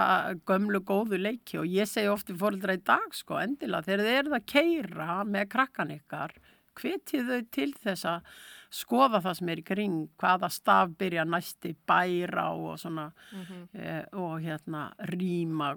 [0.48, 1.60] gömlu góðu leiki.
[1.62, 5.48] Og ég segi ofti fóreldra í dag sko endilega þegar þið eruð að keira með
[5.54, 6.34] krakkan ykkar
[6.80, 8.34] hvetið þau til þess að
[8.72, 13.68] skoða það sem er í kring hvaða staf byrja næsti bæra og svona Mhm.
[13.74, 15.74] eh, og hérna rýma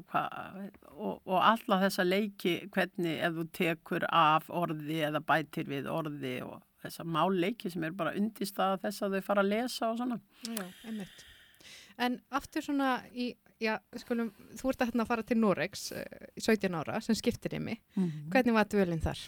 [0.96, 6.42] og, og alla þessa leiki hvernig ef þú tekur af orði eða bætir við orði
[6.46, 10.20] og þessa málleiki sem er bara undirstaða þess að þau fara að lesa og svona
[10.48, 11.26] Já, einmitt.
[11.98, 13.30] En aftur svona í,
[13.64, 15.86] já, skulum, þú ert að hérna fara til Noregs
[16.36, 17.78] í 17 ára sem skiptir ymi.
[18.30, 19.22] Hvernig var dvölinn þar?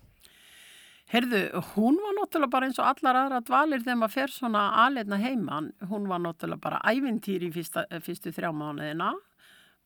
[1.07, 1.39] Herðu,
[1.71, 5.69] hún var náttúrulega bara eins og allar aðra dvalir þegar maður fer svona aðleina heiman.
[5.87, 9.13] Hún var náttúrulega bara ævintýri í fyrsta, fyrstu þrjá mánuðina.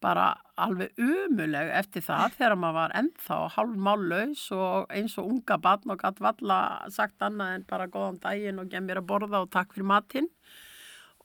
[0.02, 5.94] Bara alveg umuleg eftir það þegar maður var ennþá hálfmálaus og eins og unga batn
[5.94, 6.60] og gatt valla
[6.90, 10.34] sagt annað en bara góðan daginn og gem mér að borða og takk fyrir matinn.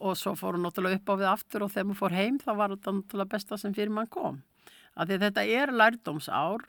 [0.04, 2.50] Og svo fór hún náttúrulega upp á við aftur og þegar maður fór heim þá
[2.52, 4.42] var þetta náttúrulega besta sem fyrir mann kom.
[4.92, 6.68] Því þetta er lærdómsár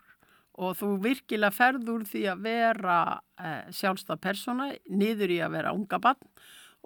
[0.57, 2.99] og þú virkilega ferður því að vera
[3.39, 6.31] eh, sjálfstæð persóna niður í að vera unga barn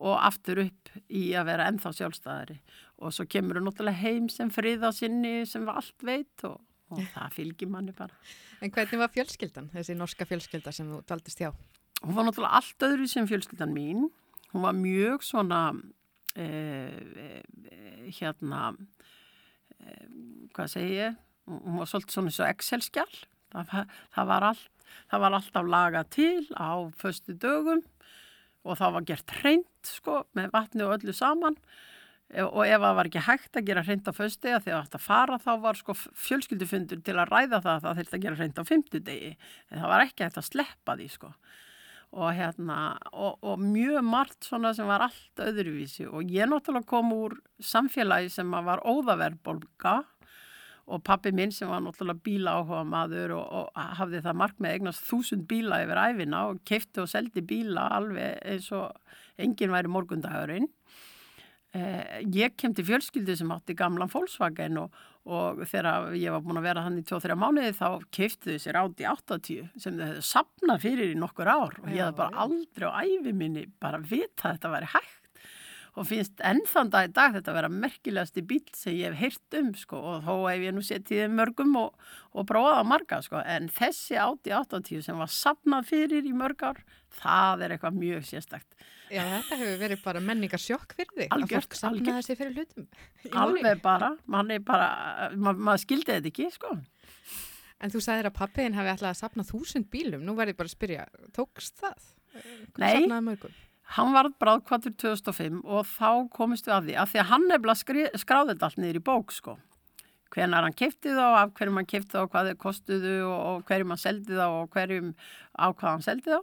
[0.01, 2.57] og aftur upp í að vera ennþá sjálfstæðari
[3.01, 6.57] og svo kemur þú náttúrulega heim sem friða sinni sem allt veit og,
[6.91, 8.15] og það fylgir manni bara.
[8.61, 11.49] En hvernig var fjölskyldan, þessi norska fjölskylda sem þú daldist hjá?
[12.01, 14.07] Hún var náttúrulega allt öðru sem fjölskyldan mín.
[14.51, 15.61] Hún var mjög svona,
[16.35, 16.91] eh,
[17.71, 18.75] eh, hérna,
[19.79, 20.07] eh,
[20.53, 21.17] hvað segi ég,
[21.47, 23.13] hún var svolítið svona svo Excel-skjál.
[23.51, 24.67] Það, það, var allt,
[25.11, 26.71] það var alltaf lagað til á
[27.01, 27.81] föstu dögum
[28.61, 31.57] og það var gert hreint sko með vatni og öllu saman.
[32.31, 34.85] E- og ef það var ekki hægt að gera hreint á föstu degi þegar það
[34.85, 38.23] ætti að fara þá var sko fjölskyldufundur til að ræða það að það þurfti að
[38.25, 41.33] gera hreint á fymtudegi en það var ekki hægt að sleppa því sko.
[42.11, 42.77] Og hérna
[43.11, 46.09] og, og mjög margt svona sem var allt öðruvísi.
[46.11, 50.01] Og ég náttúrulega kom úr samfélagi sem var óðaverbolga
[50.87, 54.77] og pappi minn sem var náttúrulega bíla áhuga maður og, og hafði það mark með
[54.77, 58.89] eignast þúsund bíla yfir æfina og keifti og seldi bíla alveg eins og
[59.41, 60.67] enginn væri morgundagurinn.
[61.71, 66.59] Eh, ég kem til fjölskyldu sem átti gamlan Volkswagen og, og þegar ég var búin
[66.59, 70.25] að vera hann í 2-3 mánuði þá keiftu þau sér Audi 80 sem þau hefðu
[70.27, 74.49] sapnað fyrir í nokkur ár og ég hafði bara aldrei á æfi minni bara vita
[74.49, 75.20] að þetta væri hægt
[75.99, 79.57] og finnst ennþann dag í dag þetta að vera merkilegasti bíl sem ég hef heyrt
[79.59, 83.19] um sko og þó hef ég nú setið í mörgum og, og prófað á marga
[83.25, 86.79] sko en þessi Audi 80 sem var sapnað fyrir í mörg ár
[87.19, 91.25] það er eitthvað mjög sérstakt Já, þetta hefur verið bara menningar sjokk fyrir þig.
[91.35, 92.85] Algjört, Að fólk sapnaði sig fyrir hlutum.
[93.41, 96.77] alveg bara, mann er bara ma maður skildi þetta ekki sko
[97.81, 100.21] En þú sagðir að pappiðin hafi ætlað að sapna þúsund bílum.
[100.21, 102.09] Nú verði bara að spyrja, tókst það?
[102.77, 103.07] Nei.
[103.91, 108.21] Hann varð bráðkvartur 2005 og þá komist við að því að því að hann nefnilega
[108.21, 109.57] skráði þetta allt niður í bók sko.
[110.31, 113.91] Hvenar hann kefti þá, af hverjum hann kefti þá, hvað þeir kostuðu og, og hverjum
[113.91, 115.09] hann seldi þá og hverjum
[115.59, 116.39] á hvað hann seldi þá.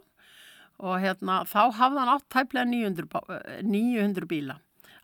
[0.79, 4.59] Og hérna, þá hafði hann átt tæplega 900, bá- eh, 900 bíla.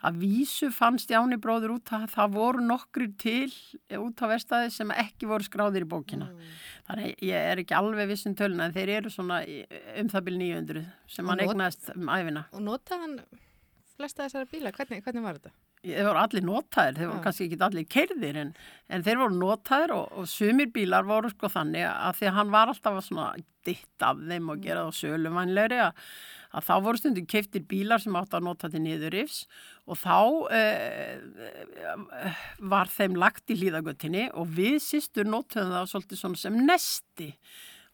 [0.06, 3.49] Að vísu fannst Jáni bróður út að það voru nokkri til
[3.97, 6.30] út á verstaði sem ekki voru skráðir í bókina.
[6.86, 9.41] Þannig ég er ekki alveg viss um töluna en þeir eru svona
[9.97, 10.86] um það byrj 900
[11.16, 12.45] sem hann eignaðist um æfina.
[12.53, 13.18] Og notaði hann
[13.95, 14.74] flesta þessara bíla?
[14.76, 15.56] Hvernig, hvernig var þetta?
[15.86, 17.24] Þeir voru allir notaðir, þeir voru Já.
[17.26, 18.53] kannski ekki allir keirðir en,
[18.89, 22.56] en þeir voru notaðir og, og sumir bílar voru sko þannig að því að hann
[22.56, 26.01] var alltaf að ditt af þeim og gera það sölumvænlegri að,
[26.56, 29.43] að þá voru stundum keiftir bílar sem átt að nota til niðurifs
[29.86, 30.18] og þá
[30.56, 32.36] eh,
[32.74, 37.32] var þeim lagt í hlýðagöttinni og við sýstur notuðum það svolítið sem nesti.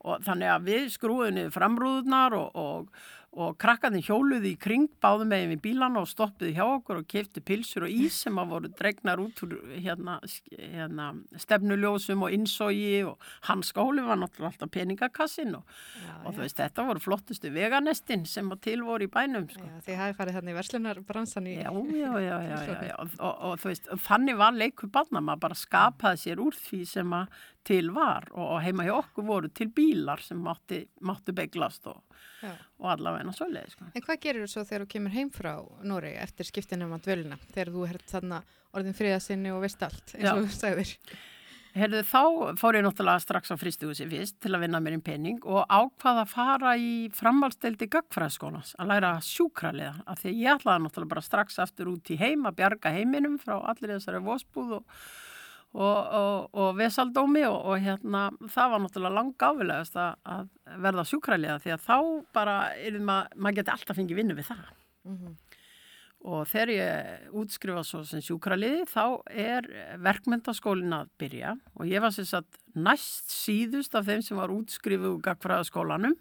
[0.01, 5.29] Og þannig að við skrúðum niður framrúðunar og, og, og krakkarnir hjóluði í kring báðum
[5.31, 8.71] megin við bílana og stoppuði hjá okkur og kefti pilsur og ís sem að voru
[8.75, 10.17] dregnar út úr hérna,
[10.51, 11.05] hérna,
[11.39, 16.59] stefnuljósum og innsógi og hans skóli var náttúrulega alltaf peningakassin og, Já, og þú veist
[16.59, 19.63] þetta voru flottustu veganistin sem að til voru í bænum sko.
[19.63, 21.55] Já, þið hafið farið þannig verslunarbransan í...
[21.61, 26.23] Já, já, já, já, og, og þú veist, þannig var leikur barna, maður bara skapaði
[26.25, 30.39] sér úr því sem að til var og, heima hjá okkur voru til bílar sem
[30.41, 31.99] mátti, mátti beglast og,
[32.81, 33.89] og allavega svoleiði, sko.
[33.93, 35.53] En hvað gerir þú svo þegar þú kemur heim frá
[35.87, 37.37] Nóri eftir skiptinum að dvölina?
[37.51, 38.41] Þegar þú hert þarna
[38.71, 40.97] orðin friðasinni og veist allt, eins og þú sagðir.
[41.71, 42.21] Herðu, þá
[42.59, 46.25] fór ég náttúrulega strax á fristihúsi fyrst til að vinna mér inn pening og ákvaða
[46.25, 51.61] að fara í framhaldsdeldi göggfræðskólans að læra sjúkraliða af því ég ætlaði náttúrulega bara strax
[51.63, 54.99] aftur út í heim að bjarga heiminum frá allir þessari vósbúð og,
[55.71, 61.07] og, og, og vesaldómi og, og hérna, það var náttúrulega lang ávilegast að, að verða
[61.07, 61.95] sjúkraliða því að þá
[62.35, 62.57] bara,
[62.99, 64.67] maður mað geti alltaf fengið vinnu við það.
[65.07, 65.39] Mhm.
[66.21, 69.65] Og þegar ég útskrifa svo sem sjúkraliði þá er
[70.05, 75.15] verkmyndaskólin að byrja og ég var sem sagt næst síðust af þeim sem var útskrifuð
[75.15, 76.13] úr gagfræðaskólanum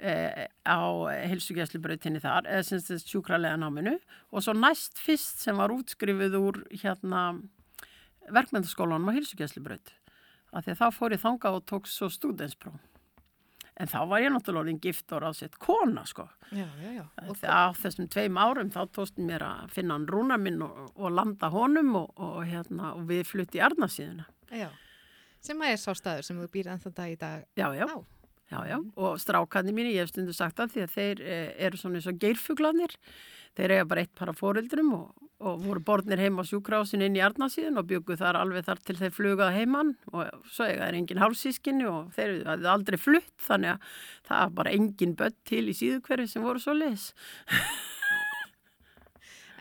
[0.00, 0.80] e, á
[1.28, 3.98] heilsugjæslubrautinni þar, eða sem sagt sjúkralega náminu
[4.32, 7.26] og svo næst fyrst sem var útskrifuð úr hérna
[8.32, 9.92] verkmyndaskólanum á heilsugjæslubraut.
[10.54, 12.80] Af því að þá fór ég þangað og tók svo stúdenspróf.
[13.74, 16.28] En þá var ég náttúrulega orðin gift og ráðsett kona sko.
[16.54, 17.04] Já, já, já.
[17.50, 21.50] Á þessum tveim árum þá tóst mér að finna hann rúna minn og, og landa
[21.50, 24.28] honum og, og, hérna, og við flutti í Arnarsíðuna.
[24.54, 24.68] já.
[25.44, 27.98] Sem að er sá staður sem þú býr ennþann dag í dag Já, já, á.
[28.48, 28.76] já, já.
[28.96, 32.06] Og strákarnir mín, ég hef stundu sagt það því að þeir eh, eru svona eins
[32.08, 32.94] og geirfuglanir.
[33.54, 37.22] Þeir eiga bara eitt para fóreldrum og, og voru borðnir heim á sjúkrásin inn í
[37.22, 41.22] Arnarsíðun og byggu þar alveg þar til þeir flugaði heimann og svo eiga þeir engin
[41.22, 43.98] hálsískinni og þeir hafði aldrei flutt þannig að
[44.30, 47.12] það var bara engin börn til í síðukverfi sem voru svo leis.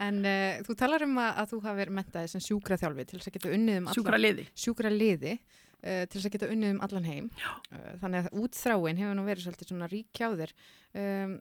[0.01, 3.29] En uh, þú talar um að, að þú hafi verið mentaði sem sjúkraþjálfi til þess
[3.29, 4.45] að geta unnið um allan Sjúkraliði.
[5.83, 7.29] uh, til þess að geta unnið um allan heim.
[7.69, 10.55] Uh, þannig að útþráin hefur nú verið svolítið svona rík hjá þér.
[11.03, 11.37] Um,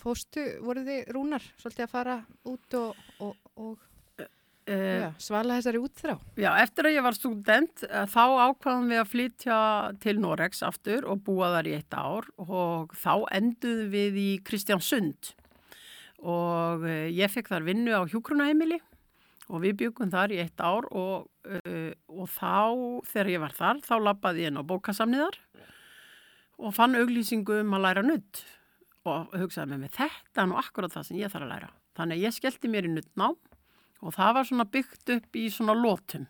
[0.00, 2.16] fóstu, voru þið rúnar svolítið að fara
[2.52, 3.84] út og, og, og
[4.66, 6.16] Uh, svala þessari útþrá?
[6.42, 9.58] Já, eftir að ég var student eh, þá ákvaðum við að flytja
[10.02, 15.30] til Noregs aftur og búa þar í eitt ár og þá enduðum við í Kristjánsund
[16.18, 16.82] og
[17.14, 18.80] ég fekk þar vinnu á hjúkrunaheimili
[19.46, 22.66] og við byggum þar í eitt ár og, uh, og þá
[23.12, 25.38] þegar ég var þar þá lappaði ég inn á bókasamniðar
[26.58, 28.42] og fann auglýsingu um að læra nudd
[29.10, 31.70] og hugsaði með mig þetta er nú akkurat það sem ég þarf að læra.
[31.96, 33.36] Þannig að ég skellti mér í nuddnám
[34.02, 36.26] og það var svona byggt upp í svona lótum.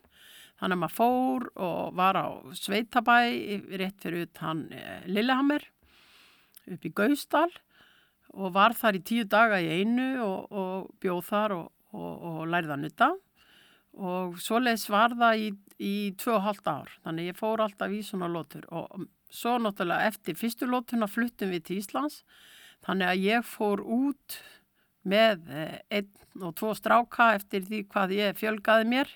[0.57, 3.16] Þannig að maður fór og var á Sveitabæ
[3.77, 5.66] rétt fyrir utan eh, Lillehammer
[6.72, 7.51] upp í Gausdal
[8.37, 12.41] og var þar í tíu daga í einu og, og bjóð þar og, og, og
[12.53, 13.11] lærði að nutta
[13.97, 15.47] og svoleiðis var það í,
[15.81, 16.91] í tvö og halvt ár.
[17.05, 21.53] Þannig að ég fór alltaf í svona lótur og svo náttúrulega eftir fyrstu lótuna fluttum
[21.55, 22.20] við til Íslands
[22.85, 24.39] þannig að ég fór út
[25.07, 29.12] með eh, einn og tvo stráka eftir því hvað ég fjölgaði mér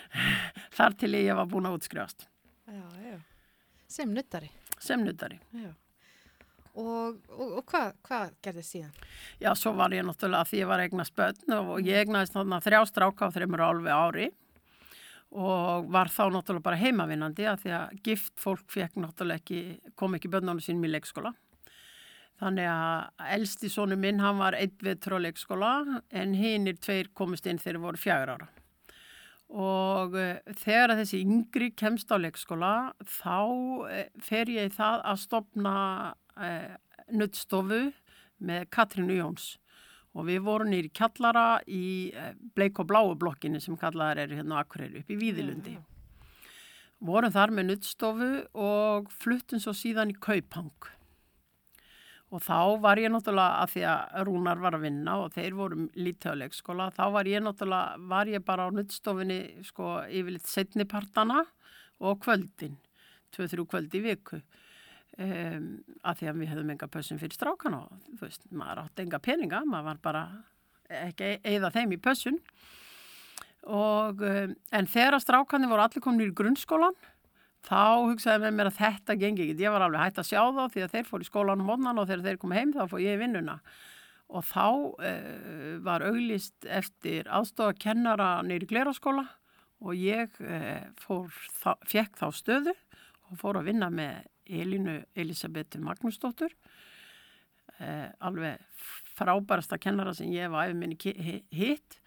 [0.76, 2.28] þar til ég var búin að útskrifast
[2.64, 3.18] Já, já.
[3.86, 4.48] Sem nuttari.
[4.80, 5.36] sem nuttari.
[5.52, 5.74] Já.
[6.74, 8.94] Og, og, og hvað hva gerði síðan?
[9.38, 12.58] Já, svo var ég náttúrulega að því ég var eigna spötn og ég egnaðist þarna
[12.64, 14.26] þrjá stráka á þreymur alveg ári
[15.34, 19.60] og var þá náttúrulega bara heimavinnandi að því að gift fólk fekk náttúrulega ekki,
[19.94, 21.34] kom ekki börnunum sínum í leikskóla.
[22.42, 25.72] Þannig að elsti sonu minn, hann var einn vetur á leikskóla
[26.10, 28.48] en hinnir tveir komist inn þegar voru fjagur ára.
[29.54, 33.38] Og uh, þegar þessi yngri kemst á leikskóla þá
[33.86, 35.74] uh, fer ég það að stopna
[36.34, 36.72] uh,
[37.14, 37.84] nuttstofu
[38.42, 39.54] með Katrínu Jóns.
[40.14, 42.14] Og við vorum nýri kjallara í
[42.54, 45.74] bleik og bláu blokkinni sem kallaðar eru hérna Akureyri upp í Víðilundi.
[47.02, 50.70] Vorum þar með nuttstofu og fluttum svo síðan í Kaupang.
[52.32, 55.84] Og þá var ég náttúrulega, að því að Rúnar var að vinna og þeir voru
[55.94, 61.44] lítið á leikskóla, þá var ég náttúrulega, var ég bara á nuttstofinni sko yfirleitt setnipartana
[62.02, 62.78] og kvöldin,
[63.36, 64.40] 2-3 kvöldi í viku.
[65.14, 65.68] Um,
[66.02, 69.20] að því að við hefðum enga pössun fyrir strákan og þú veist, maður átti enga
[69.22, 70.22] peninga, maður var bara
[71.04, 72.40] ekki eða þeim í pössun.
[73.64, 76.98] Um, en þegar að strákanir voru allir komin í grunnskólan,
[77.64, 79.56] þá hugsaði með mér að þetta gengi ekki.
[79.64, 82.00] Ég var alveg hægt að sjá þá því að þeir fór í skólan um mótnan
[82.00, 83.56] og þegar þeir kom heim þá fór ég í vinnuna.
[84.34, 89.26] Og þá uh, var auglist eftir aðstofa kennara neyri gleraskóla
[89.84, 91.28] og ég uh, fór,
[91.60, 92.76] þá, fekk þá stöðu
[93.30, 96.52] og fór að vinna með Elinu Elisabethu Magnúsdóttur.
[97.80, 98.60] Uh, alveg
[99.14, 102.00] frábærasta kennara sem ég var aðeins minni hitt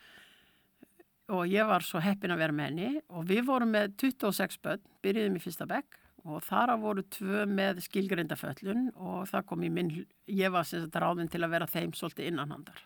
[1.27, 4.83] og ég var svo heppin að vera með henni og við vorum með 26 börn,
[5.03, 5.97] byrjuðum í fyrsta bekk
[6.27, 9.91] og þar að voru tvö með skilgrindaföllun og það kom í minn,
[10.27, 12.81] ég var sem sagt ráðin til að vera þeim svolítið innanhandar.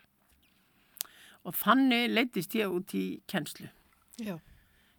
[1.46, 3.70] Og þannig leittist ég út í kennslu.
[4.22, 4.36] Já.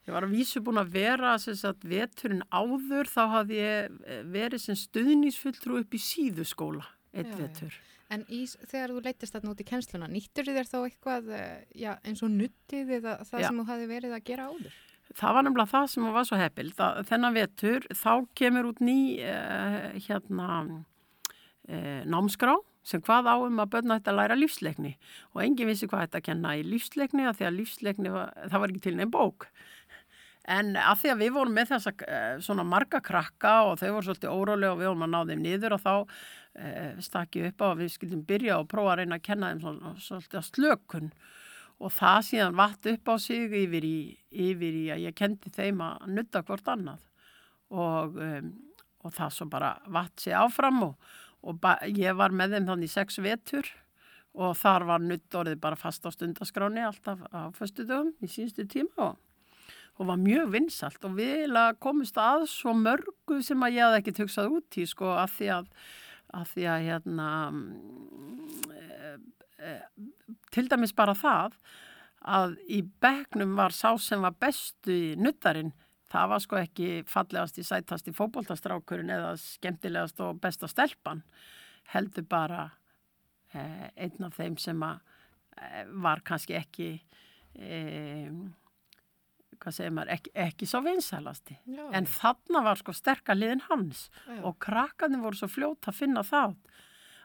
[0.03, 4.01] Ég var að vísu búin að vera sem sagt veturinn áður, þá hafði ég
[4.35, 7.92] verið sem stuðnísfulltrú upp í síðuskóla, eitt Já, já.
[8.13, 11.93] En í, þegar þú leittist þarna út í kennsluna, nýttur þér þá eitthvað eh, já,
[12.05, 13.47] eins og nuttið eða það Já.
[13.47, 14.81] sem þú hafi verið að gera áður?
[15.13, 16.69] Það var nefnilega það sem var svo heppil.
[17.09, 22.57] Þennan vetur þá kemur út ný uh, hérna uh, námskrá
[22.87, 24.93] sem hvað á um að börna þetta að læra lífsleikni
[25.33, 28.63] og enginn vissi hvað þetta að kenna í lífsleikni að því að lífsleikni, var, það
[28.65, 29.47] var ekki til neinn bók.
[30.51, 34.07] En að því að við vorum með þessa uh, svona marga krakka og þau voru
[34.09, 37.67] svolítið órólega og við vorum að ná þeim niður og þá uh, stakki upp á
[37.69, 41.13] að við skildum byrja og prófa að reyna að kenna þeim svona, svolítið að slökun.
[41.83, 43.97] Og það síðan vatt upp á sig yfir í,
[44.49, 47.07] yfir í að ég kendi þeim að nutta hvort annað.
[47.73, 48.51] Og, um,
[49.07, 51.15] og það svo bara vatt sig áfram og,
[51.47, 53.71] og ég var með þeim þannig sex vetur
[54.33, 58.65] og þar var nutt orðið bara fast á stundaskráni alltaf á föstu dögum í síðustu
[58.69, 59.19] tíma og
[60.01, 64.01] og var mjög vinsalt og vil að komist að svo mörgu sem að ég hafði
[64.01, 65.71] ekkert hugsað út í sko að því að,
[66.33, 67.29] að, því að hérna,
[68.73, 69.15] e,
[69.61, 69.77] e,
[70.55, 71.59] til dæmis bara það
[72.23, 75.73] að í begnum var sá sem var bestu í nuttarinn
[76.13, 81.23] það var sko ekki fallegast í sætast í fókbóltastrákurinn eða skemmtilegast og besta stelpan
[81.93, 82.67] heldur bara
[83.53, 85.01] eh, einn af þeim sem að,
[85.59, 86.91] eh, var kannski ekki
[87.59, 88.29] eh,
[89.63, 91.59] hvað segir maður, ekki, ekki svo vinsalasti.
[91.71, 91.85] Já.
[91.95, 94.41] En þarna var sko sterkaliðin hans Já.
[94.43, 96.57] og krakkarnir voru svo fljótt að finna það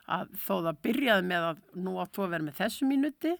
[0.08, 3.34] að þó það byrjaði með að nú áttu að vera með þessu mínuti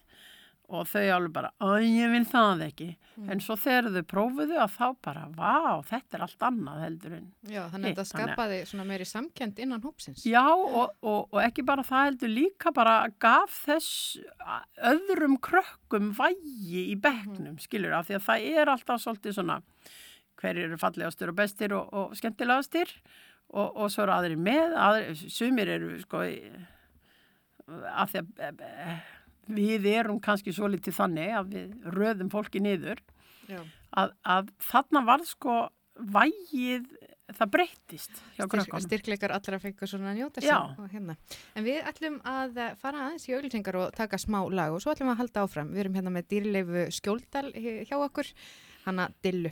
[0.69, 3.29] og þau alveg bara, að ég vil það ekki mm.
[3.33, 7.27] en svo þegar þau prófuðu að þá bara, vá, þetta er allt annað heldur en
[7.49, 11.65] Já, þannig að þetta skapaði svona meiri samkjönd innan hópsins Já, og, og, og ekki
[11.67, 14.19] bara það heldur líka bara gaf þess
[14.91, 17.63] öðrum krökkum vægi í begnum, mm.
[17.65, 19.61] skilur, af því að það er alltaf svolítið svona
[20.39, 22.93] hver eru fallegastur og bestir og, og skemmtilegastir
[23.49, 26.21] og svo eru aðrir með aðrir, sumir eru sko
[27.69, 28.61] af því að
[29.49, 33.01] við erum kannski svo litið þannig að við röðum fólki niður
[33.97, 35.55] að, að þarna var sko
[35.99, 36.85] vægið,
[37.35, 40.43] það breyttist Styrk, styrkleikar allra fengur svona njóta
[40.93, 41.17] hérna.
[41.55, 45.11] en við ætlum að fara aðeins í auðvilsingar og taka smá lag og svo ætlum
[45.11, 45.73] við að halda áfram.
[45.73, 47.47] Við erum hérna með dýrleifu skjóldal
[47.89, 48.31] hjá okkur
[48.85, 49.51] hanna Dillu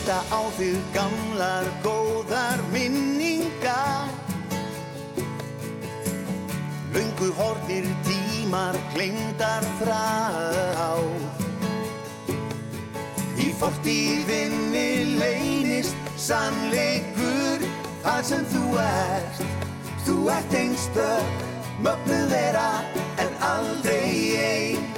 [0.00, 4.08] Leita á þig gamlar góðar minningar.
[6.94, 10.96] Laungu hortir tímar klingdar frá.
[13.36, 17.68] Í fortíðinni leynist sannleikur
[18.00, 19.44] þar sem þú ert.
[20.06, 21.44] Þú ert einstak,
[21.84, 22.70] mögnuð vera
[23.20, 24.16] en aldrei
[24.48, 24.90] einn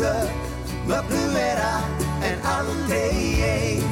[0.00, 0.30] einstök,
[0.86, 1.82] mögnu vera
[2.22, 3.88] en aldrei einn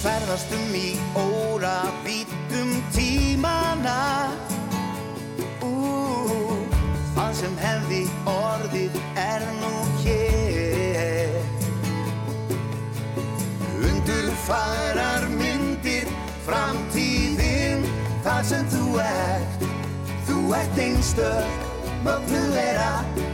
[0.00, 3.98] ferðast um í óra vítum tímana.
[7.14, 8.09] Það sem hefði
[14.50, 16.10] farar myndir
[16.46, 17.86] framtíðin
[18.24, 19.64] það sem þú ert.
[20.26, 21.64] Þú ert einstök,
[22.06, 22.92] mögnu vera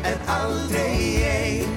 [0.08, 0.94] en aldrei
[1.30, 1.74] einn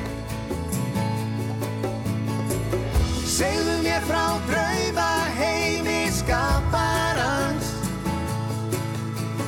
[3.40, 7.70] Segðu mér frá drauma heimi skaparans.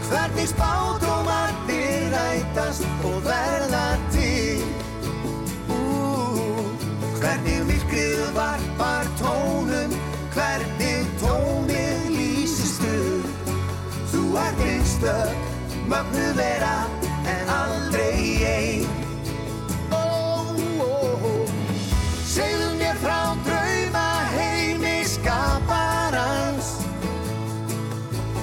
[0.08, 4.01] Hvernig spátómarnir rætast og verða
[15.04, 15.36] ert einstök,
[15.88, 16.88] mögnu vera
[17.26, 18.86] en aldrei einn
[19.92, 21.50] oh, oh, oh.
[22.26, 24.12] Segðu mér frá drauma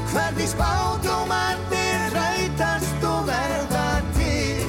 [0.09, 4.65] Hvernig spátómarnir rætast og verða til.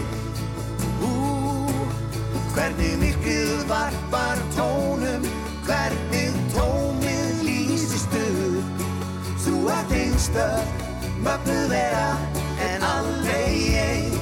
[1.01, 1.13] Ú,
[2.53, 5.23] Hvernig myrkrið varpar tónum
[5.63, 8.83] Hvernig tómið lýsist upp.
[9.45, 10.78] Þú ert einstök,
[11.23, 12.09] mögnuð vera
[12.63, 14.17] en aldrei einn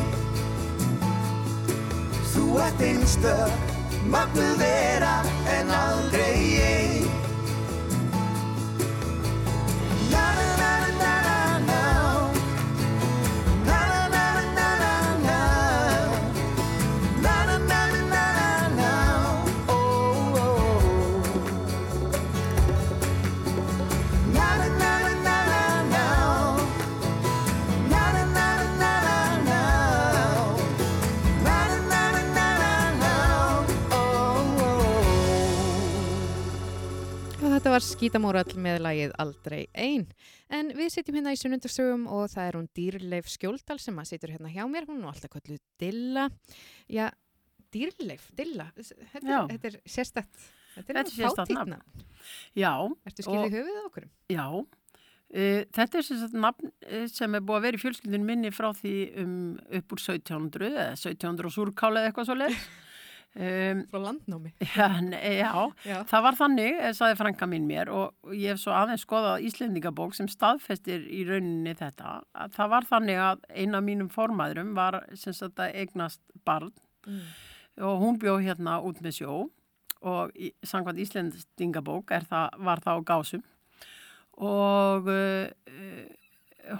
[2.33, 3.51] Þú ert einstök,
[4.13, 5.15] mögnuð vera
[5.57, 7.09] en aldrei einn
[10.11, 10.56] Na
[37.41, 40.07] var skítamórall með lagið Aldrei Ein.
[40.49, 44.33] En við sitjum hérna í sunnundarsögum og það er hún Dýrleif Skjóldal sem að situr
[44.33, 44.87] hérna hjá mér.
[44.89, 46.27] Hún er alltaf kalluð Dilla.
[46.89, 47.09] Já,
[47.73, 48.69] Dýrleif, Dilla.
[48.77, 50.47] Þetta er, þetta er sérstætt.
[50.77, 51.77] Þetta Þetta er fátíkna.
[51.77, 52.07] nafn.
[52.57, 52.73] Já,
[53.07, 54.09] Ertu skilðið Og- höfuðið okkur?
[54.33, 54.47] já.
[55.27, 58.69] Uh, þetta er sagt nafn uh, sem er búið að vera í fjölskyldun minni frá
[58.71, 59.33] því um
[59.75, 62.55] upp úr 1700 eða 1700 og súrkála eða eitthvað svo leið.
[63.37, 64.49] Um, Frá landnámi.
[64.75, 65.51] já, ne- já,
[65.85, 65.97] Já.
[66.09, 70.15] það var þannig, eh, saði frænka mín mér og ég hef svo aðeins skoðað Íslendingabók
[70.17, 72.15] sem staðfestir í rauninni þetta.
[72.33, 76.71] Að það var þannig að eina mínum formæðurum var sem sagt að eignast barn
[77.07, 77.21] Mm.
[77.87, 79.35] og hún bjó hérna út með sjó
[80.01, 83.43] og í, samkvæmt Íslendingabók það, var það á gásum
[84.37, 85.47] og uh,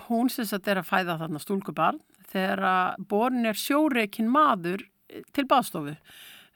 [0.09, 2.01] hún sem sagt er að fæða þarna stúlkubarn
[2.31, 5.93] þegar að borin er sjóreikin maður eh, til baðstofu.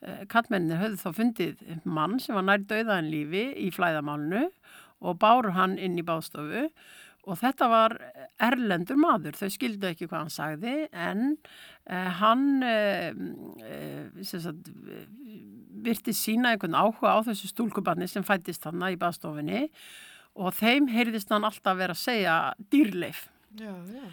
[0.02, 4.48] Uh, Kallmennir höfðu þá fundið mann sem var nær döðaðin lífi í flæðamálnu
[5.02, 6.70] og báru hann inn í baðstofu.
[7.30, 7.94] Og þetta var
[8.42, 13.12] erlendur maður, þau skildu ekki hvað hann sagði en uh, hann uh,
[13.62, 14.72] uh, sagt,
[15.86, 19.68] virti sína einhvern áhuga á þessu stúlkubarni sem fættist hann í baðstofinni
[20.34, 22.36] og þeim heyrðist hann alltaf vera að segja
[22.74, 23.28] dýrleif.
[23.60, 24.06] Já, já.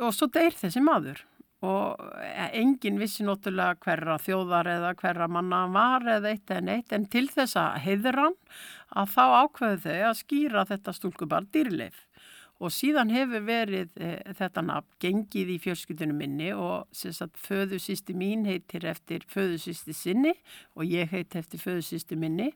[0.00, 1.22] og svo deyr þessi maður
[1.64, 6.72] og eh, enginn vissi náttúrulega hverra þjóðar eða hverra manna hann var eða eitt en
[6.74, 6.92] eitt.
[6.92, 8.36] En til þess að heiðra hann
[8.96, 12.04] að þá ákveðu þau að skýra þetta stúlkubar dýrleif
[12.56, 18.46] og síðan hefur verið e, þetta nafn gengið í fjölskyldunum minni og sagt föðusýsti mín
[18.48, 20.32] heitir eftir föðusýsti sinni
[20.74, 22.52] og ég heit eftir föðusýsti minni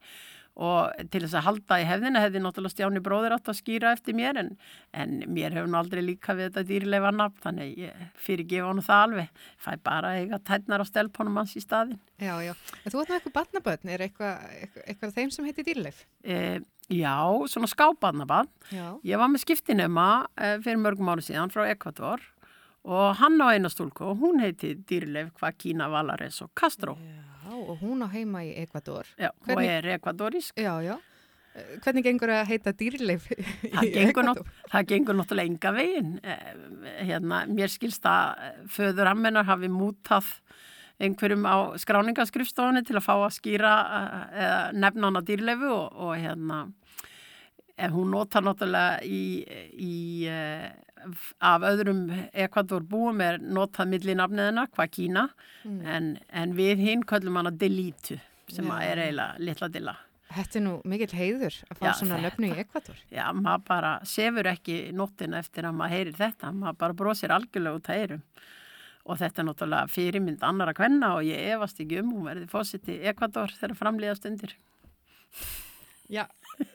[0.61, 4.17] og til þess að halda í hefðina hefði náttúrulega Stjáni bróðir átt að skýra eftir
[4.19, 4.51] mér en,
[4.93, 8.83] en mér hefur nú aldrei líka við þetta dýrleifa nafn þannig ég fyrir gefa hann
[8.85, 12.53] það alveg fæ bara að eiga tætnar á stelpunum hans í staðin Já, já.
[12.85, 16.03] En þú með eitthvað barnabötn, er eitthvað, eitthvað, eitthvað þeim sem heitir Dýrleif?
[16.25, 16.37] e,
[16.91, 17.17] Já,
[17.49, 18.85] svona skápaðnabann Já.
[19.07, 22.21] Ég var með skiptinema e, fyrir mörgum ári síðan frá Ekvator
[22.85, 27.30] og hann á eina stúlku og hún heiti dýrleif Kvakína Valares og Castro Já,
[27.69, 29.07] og hún á heima í Ekvador.
[29.19, 30.97] Já, Hvernig- er ekvadorísk Já, já.
[31.55, 34.45] Eh, Hvernig gengur að heita dýrleif í nátt, Ekvador?
[34.71, 36.13] það gengur náttúrulega enga veginn.
[36.23, 40.29] Eh, Hérna, mér skilst að eh, föður ammenar hafi mútað
[41.01, 43.73] einhverjum á skráningaskrifstofunni til að fá að skýra
[44.31, 46.59] eh, nefna hana dýrleifu og, og hérna
[47.81, 49.41] en hún nota náttúrulega í,
[49.81, 49.95] í
[50.29, 50.69] eh,
[51.41, 55.29] af öðrum Ekvator búum er notað milli nafniðina, hvað Kína
[55.65, 55.81] Mm.
[55.85, 58.17] en, en við hinn köllum hana Delitu
[58.49, 58.73] sem Já.
[58.73, 59.93] að er eiginlega litla dilla.
[60.31, 62.97] Þetta er nú mikill heiður að fá Já, svona þetta- löfnu í Ekvador.
[63.13, 67.77] Já, maður bara sefur ekki nóttina eftir að maður heyrir þetta, maður bara brosir algjörlega
[67.77, 68.23] út að heyrum.
[69.11, 72.89] Og þetta er náttúrulega fyrirmynd annara kvenna og ég efast ekki um, hún verði fósitt
[72.89, 74.55] í Ekvador þegar framlýða stundir.
[76.11, 76.25] Já,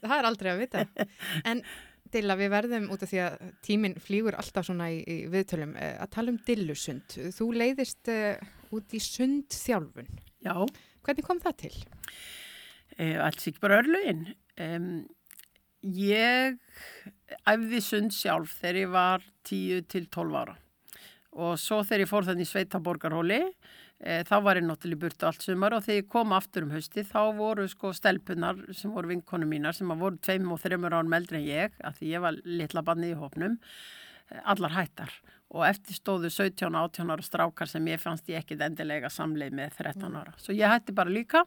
[0.03, 0.85] það er aldrei að vita.
[1.49, 1.61] En
[2.15, 5.97] Dilla, við verðum út af því að tíminn flýgur alltaf svona í, í viðtölum eh,
[5.99, 7.19] að tala um dillusund.
[7.35, 8.39] Þú leiðist uh,
[8.75, 10.09] út í sundþjálfun.
[10.45, 10.55] Já,
[11.05, 11.75] Hvernig kom það til?
[12.97, 14.27] e, alls ekki bara örlögin.
[14.61, 14.91] Um,
[15.85, 16.57] ég
[17.45, 20.55] æfði sund sjálf þegar ég var 10 til 12 ára.
[21.35, 23.41] Og svo þegar ég fór þannig í Sveitaborgarhóli,
[23.99, 27.05] e, þá var ég náttúrulega burtu allt sumar og þegar ég kom aftur um hausti
[27.07, 31.17] þá voru sko stelpunar sem voru vinkonu mínar sem að voru tveim og þreymur árum
[31.17, 33.57] eldri en ég, af því ég var litla banni í hópnum,
[34.31, 35.13] e, allar hættar.
[35.55, 40.17] Og eftir stóðu 17-18 ára strákar sem ég fannst ég ekkit endilega samleið með 13
[40.17, 40.33] ára.
[40.41, 41.45] Svo ég hætti bara líka.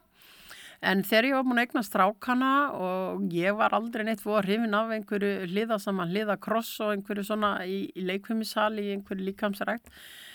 [0.78, 4.76] En þegar ég var múin að eigna strákana og ég var aldrei neitt að hrifin
[4.78, 9.90] af einhverju hliða saman hliða kross og einhverju svona í, í leikfumisali, í einhverju líkamsrækt,
[9.90, 10.27] eh,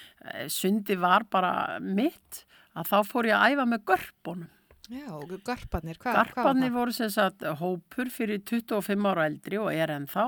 [0.52, 2.44] sundi var bara mitt
[2.78, 4.52] að þá fór ég að æfa með görpunum.
[4.92, 9.94] Já, og garparnir, hvað, Garparnir voru sem sagt hópur fyrir 25 ára eldri og er
[9.96, 10.26] ennþá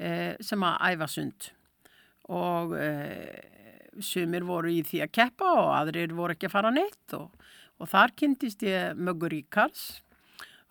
[0.00, 1.48] eh, sem að æfa sund.
[2.32, 3.42] Og eh,
[4.00, 7.36] sumir voru í því að keppa og aðrir voru ekki að fara neitt og,
[7.76, 9.84] og þar kynntist ég Möggur Ríkars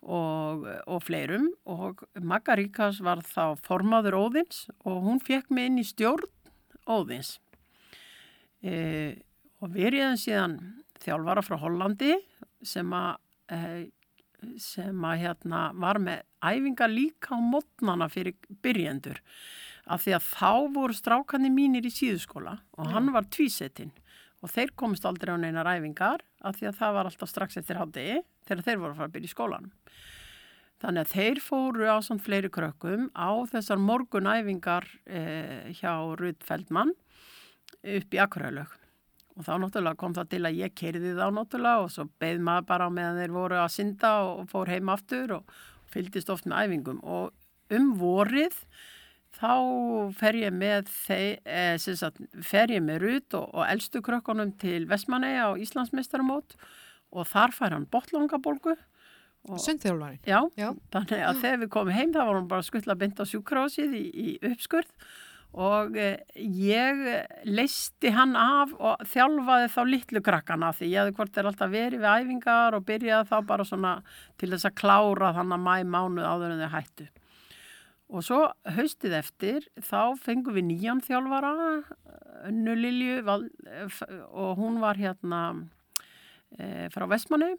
[0.01, 1.51] og, og fleirum.
[1.70, 6.26] Og Magga Ríkars var þá formaður Óðins og hún fekk mig inn í stjórn
[6.89, 7.38] Óðins
[8.64, 8.76] e,
[9.62, 10.59] og við erum síðan
[11.01, 12.16] þjálfara frá Hollandi
[12.66, 13.18] sem að
[13.51, 13.89] e,
[14.62, 19.20] sem að hérna var með æfingar líka á mótnana fyrir byrjendur
[19.91, 23.91] af því að þá voru strákandi mínir í síðuskóla og hann var tvísettinn
[24.41, 27.80] og þeir komist aldrei á neinar æfingar af því að það var alltaf strax eftir
[27.82, 29.74] haldegi þegar þeir voru að fara að byrja í skólanum.
[30.82, 36.95] Þannig að þeir fóru á samt fleiri krökkum á þessar morgunæfingar eh, hjá Rudd Feldmann
[37.82, 38.77] upp í Akurælög.
[39.39, 42.67] Og þá náttúrulega kom það til að ég kerði þá náttúrulega og svo beð maður
[42.71, 45.61] bara meðan þeir voru að synda og fór heim aftur og
[45.91, 47.32] fylgdist oft með æfingum og
[47.71, 48.57] um vorið
[49.39, 49.53] þá
[50.19, 54.86] fer ég með þeir, eh, sagt, fer ég með Rut og, og elstu krökkunum til
[54.91, 56.57] Vestmanneia á Íslandsmeistaramót
[57.11, 58.75] og þar fær hann botlangabólgu
[59.41, 60.19] Sundþjálfari.
[60.29, 60.69] Já, Já.
[60.93, 64.03] þannig að þegar við komum heim þá var hann bara skuttla beint á sjúkrásið í,
[64.13, 64.91] í uppskurð
[65.52, 67.02] og eh, ég
[67.43, 72.04] leisti hann af og þjálfaði þá litlu krakkana því ég hefði hvort er alltaf verið
[72.04, 73.95] við æfingar og byrjaði þá bara svona
[74.39, 77.10] til þess að klára þannig að mæ mánuð áður en þau hættu.
[78.12, 78.39] Og svo
[78.76, 81.52] haustið eftir þá fengum við nýjan þjálfara,
[82.49, 83.22] Önnu Lilju
[83.88, 85.41] f- og hún var hérna
[86.58, 87.54] e, frá Vestmannu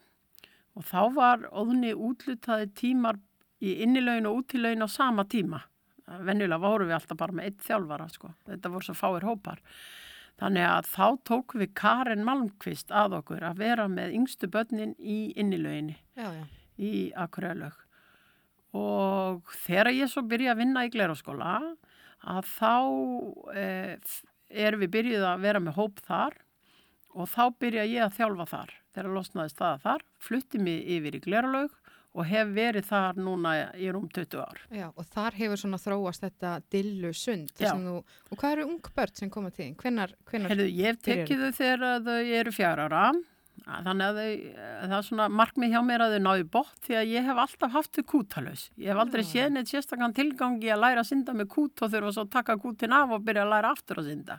[0.76, 3.20] og þá var óðni útlutaði tímar
[3.62, 5.62] í innilaun og útilaun á sama tíma.
[6.06, 8.32] Venjulega voru við alltaf bara með eitt þjálfara, sko.
[8.48, 9.62] Þetta voru svo fáir hópar.
[10.40, 15.34] Þannig að þá tók við Karen Malmqvist að okkur að vera með yngstu börnin í
[16.16, 16.28] já.
[16.80, 17.76] í Akureylaug.
[18.72, 21.58] Og þegar ég svo byrja að vinna í Gleráskóla
[22.22, 22.74] að þá
[23.58, 24.16] eh,
[24.48, 26.38] erum við byrjuð að vera með hóp þar
[27.12, 28.74] og þá byrja ég að þjálfa þar.
[28.92, 31.76] Þegar losnaði staða þar, flutti mig yfir í Glerálaug
[32.12, 34.60] og hef verið þar núna í rúm 20 ár.
[34.74, 37.52] Já, og þar hefur svona þróast þetta dillu sund.
[37.56, 39.76] Þú, og hvað eru ung börn sem koma til þín?
[39.80, 40.52] Hvenær, hvenær?
[40.52, 43.04] Heyrðu, ég tekið þau þegar þau eru fjár ára.
[43.62, 47.10] Þannig að þau, það er svona markmið hjá mér að þau náðu bótt því að
[47.12, 48.62] ég hef alltaf haft þau kútalös.
[48.80, 52.14] Ég hef aldrei séð neitt sérstakann tilgangi að læra að synda með kút og þurfa
[52.16, 54.38] svo að taka kútin af og byrja að læra aftur að synda.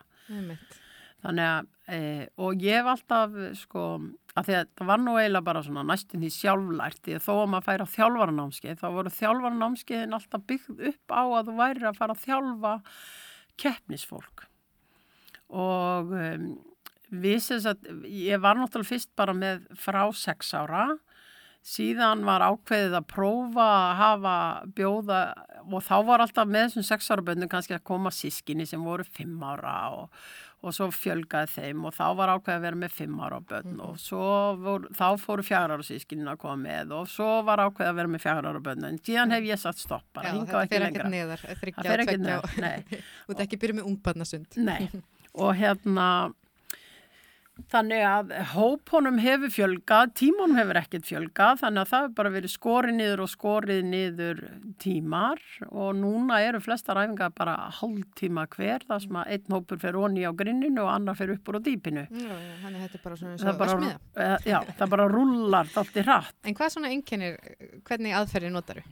[1.24, 1.99] Þannig að, e,
[2.43, 3.86] og ég hef alltaf, sko,
[4.34, 7.34] að því að það var nú eiginlega bara svona næstum því sjálflært, því að þó
[7.36, 11.88] að maður færi á þjálfaranámskeið, þá voru þjálfaranámskeiðin alltaf byggð upp á að þú væri
[11.89, 12.73] að fara að þjálfa
[13.63, 14.45] keppnisfólk.
[15.53, 16.47] Og um,
[17.13, 20.88] við sem sagt, ég var náttúrulega fyrst bara með frá sex ára,
[21.63, 24.38] síðan var ákveðið að prófa að hafa
[24.75, 25.19] bjóða
[25.63, 29.05] og þá var alltaf með þessum sex ára bönnum kannski að koma sískinni sem voru
[29.07, 30.25] fimm ára og,
[30.64, 33.97] og svo fjölgaði þeim og þá var ákveðið að vera með fimm ára bönn og
[33.99, 34.28] svo
[34.64, 38.14] vor, þá fóru fjara ára sískinni að koma með og svo var ákveðið að vera
[38.14, 41.09] með fjara ára bönn en síðan hef ég satt stopp bara, hingað og ekki lengra.
[41.09, 41.43] ekkert neðar.
[41.43, 43.01] Það fer ekkert neðar, nei.
[43.26, 44.57] og þetta ekki byrja með ungbarnasund.
[44.64, 45.03] Nei,
[45.43, 46.07] og hérna
[47.70, 52.54] þannig að hópunum hefur fjölgað, tímunum hefur ekkert fjölgað, þannig að það hefur bara verið
[52.54, 54.41] skorið niður og skorið niður
[54.82, 59.99] tímar og núna eru flestar æfingar bara hálftíma hver, þar sem að einn hópur fer
[60.01, 62.08] onni á grinninu og annar fer upp úr á dýpinu.
[62.10, 62.34] Já,
[62.64, 63.99] þannig að þetta er bara svona eins Það og bara, ösmiða.
[64.26, 66.36] eh, já, það bara rullar allt í hratt.
[66.43, 67.38] En hvað svona einkennir,
[67.86, 68.86] hvernig aðferði notaru?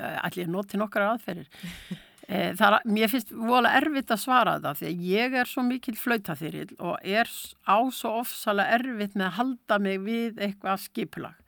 [0.00, 1.50] allir ég noti nokkra aðferðir.
[2.30, 5.64] Eh, Það er, mér finnst vola erfitt að svara þetta því að ég er svo
[5.66, 7.30] mikill flautaþyrill og er
[7.66, 11.38] á svo ofsalega erfitt með að halda mig við eitthvað skipulag.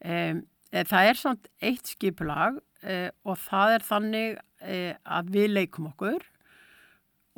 [0.00, 5.88] Um, það er samt eitt skipulag eh, og það er þannig eh, að við leikum
[5.90, 6.26] okkur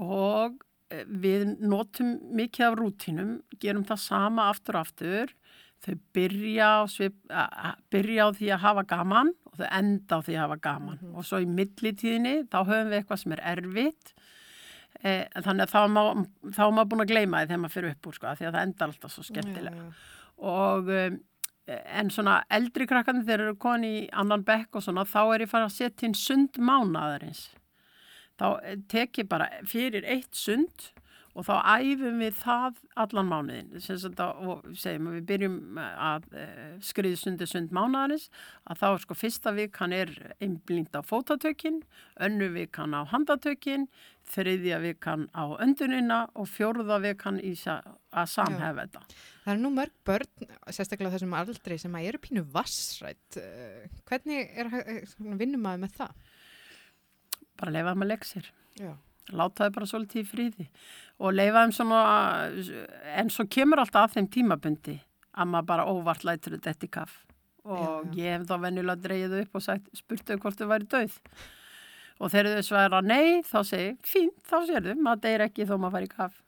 [0.03, 0.59] og
[0.93, 5.35] eh, við notum mikið af rútínum, gerum það sama aftur og aftur.
[5.83, 7.17] Þau byrja á, svip,
[7.91, 11.01] byrja á því að hafa gaman og þau enda á því að hafa gaman.
[11.11, 14.13] Og svo í millitíðinni þá höfum við eitthvað sem er erfitt.
[15.03, 16.23] Eh, þannig að þá maður,
[16.55, 18.67] þá maður búin að gleyma því þegar maður fyrir upp úr sko, því að það
[18.69, 19.83] endar alltaf svo skemmtilega.
[19.83, 20.09] Já, já.
[20.53, 21.19] Og um,
[21.67, 25.51] en svona eldri krakkandi þegar eru koni í annan bekk og svona þá er ég
[25.51, 27.45] farið að setja inn sund mánaðarins.
[28.39, 30.93] Þá eh, tek ég bara fyrir eitt sund
[31.33, 33.71] og þá æfum við það allan mánuðin.
[33.81, 38.29] Að, og segjum að við byrjum að uh, skriði sundi sund mánaðarins
[38.69, 40.13] að þá sko fyrsta vikan er
[40.45, 41.81] einblínt á fótatökin,
[42.21, 43.89] önnu vikan á handatökin,
[44.33, 47.55] þriðja vikan á öndunina og fjórða vikan í
[48.13, 49.03] að samhefa þetta.
[49.43, 50.29] Það eru nú mörg börn,
[50.69, 53.41] sérstaklega þessum aldrei, sem að eru pínu vassrætt.
[53.41, 56.13] Eh, Hvernig er, eh, vinnum maður með það?
[57.59, 58.53] Bara leifa þeim að leggja sér.
[58.79, 58.93] Já.
[59.31, 60.67] Láta þau bara svolítið í fríði
[61.23, 62.03] og leifa þeim svona
[63.17, 64.97] en svo kemur alltaf að þeim tímabundi
[65.33, 67.21] að maður bara óvart lætur þetta í kaff
[67.63, 70.89] og Já, ég hef þá venjulega dreigið upp og sagt, spurt þau hvort þau væri
[70.91, 71.19] döið
[72.23, 75.95] og þegar þau svara nei þá segi, fínt, þá sérðu maður deyr ekki þó maður
[76.01, 76.41] fær í kaff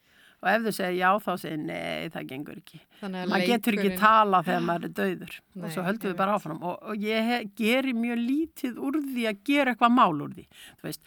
[0.45, 2.79] og ef þau segja já þá segi nei, það gengur ekki.
[3.01, 6.35] Maður getur ekki leikurinn- tala þegar maður er döður Nei, og svo höldum við bara
[6.37, 6.59] áfram.
[6.69, 10.45] Og, og ég he, geri mjög lítið úr því að gera eitthvað mál úr því.
[10.85, 11.01] Veist,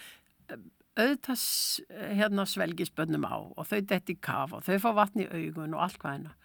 [0.97, 1.45] auðvitað
[2.17, 5.85] hérna svelgisbönnum á og þau detti í kaf og þau fá vatn í augun og
[5.85, 6.35] allt hvað hérna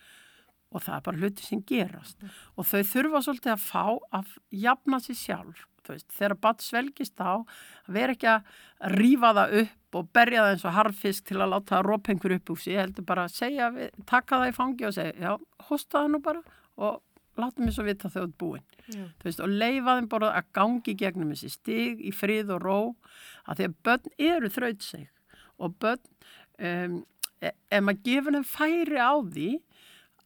[0.72, 2.22] og það er bara hluti sem gerast.
[2.56, 3.84] Og þau þurfa svolítið að fá
[4.16, 4.30] að
[4.62, 7.42] jafna sér sjálf veist, þegar badd svelgist á
[7.90, 8.50] vera ekki að
[8.94, 12.60] rífa það upp og berja það eins og harfisk til að láta rópengur upp úr
[12.60, 13.70] sig, ég heldur bara að segja,
[14.08, 15.32] taka það í fangi og segja, já,
[15.68, 16.44] hosta það nú bara
[16.82, 17.00] og
[17.38, 18.64] láta mig svo vita þú ert búin.
[19.24, 22.78] Veist, og leifa þeim bara að gangi gegnum þessi stig í frið og ró
[23.48, 25.08] að því að börn eru þrautseg
[25.62, 26.02] og börn,
[26.58, 26.96] um,
[27.42, 29.50] ef maður gefur þeim færi á því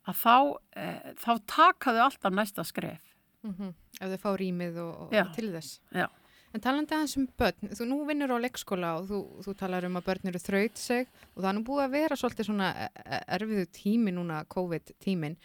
[0.07, 0.37] að þá,
[0.77, 0.87] e,
[1.19, 3.03] þá taka þau alltaf næsta skref.
[3.47, 3.75] Mhm.
[4.01, 5.25] Ef þau fá rýmið og, og Já.
[5.35, 5.81] til þess.
[5.95, 6.07] Já.
[6.55, 9.99] En talandi aðeins um börn, þú nú vinnur á leikskóla og þú, þú talar um
[9.99, 12.91] að börn eru þraut seg og það er nú búið að vera svolítið svona e-
[13.05, 15.37] e- erfiðu tími núna, COVID-tímin.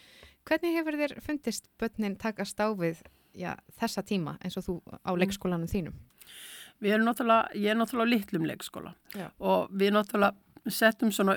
[0.48, 3.02] Hvernig hefur þér fundist börnin takast á við
[3.34, 5.94] já, þessa tíma eins og þú á leikskólanum þínum?
[6.82, 9.28] Við erum náttúrulega, ég er náttúrulega á litlum leikskóla Já.
[9.38, 10.34] og við náttúrulega
[10.70, 11.36] settum svona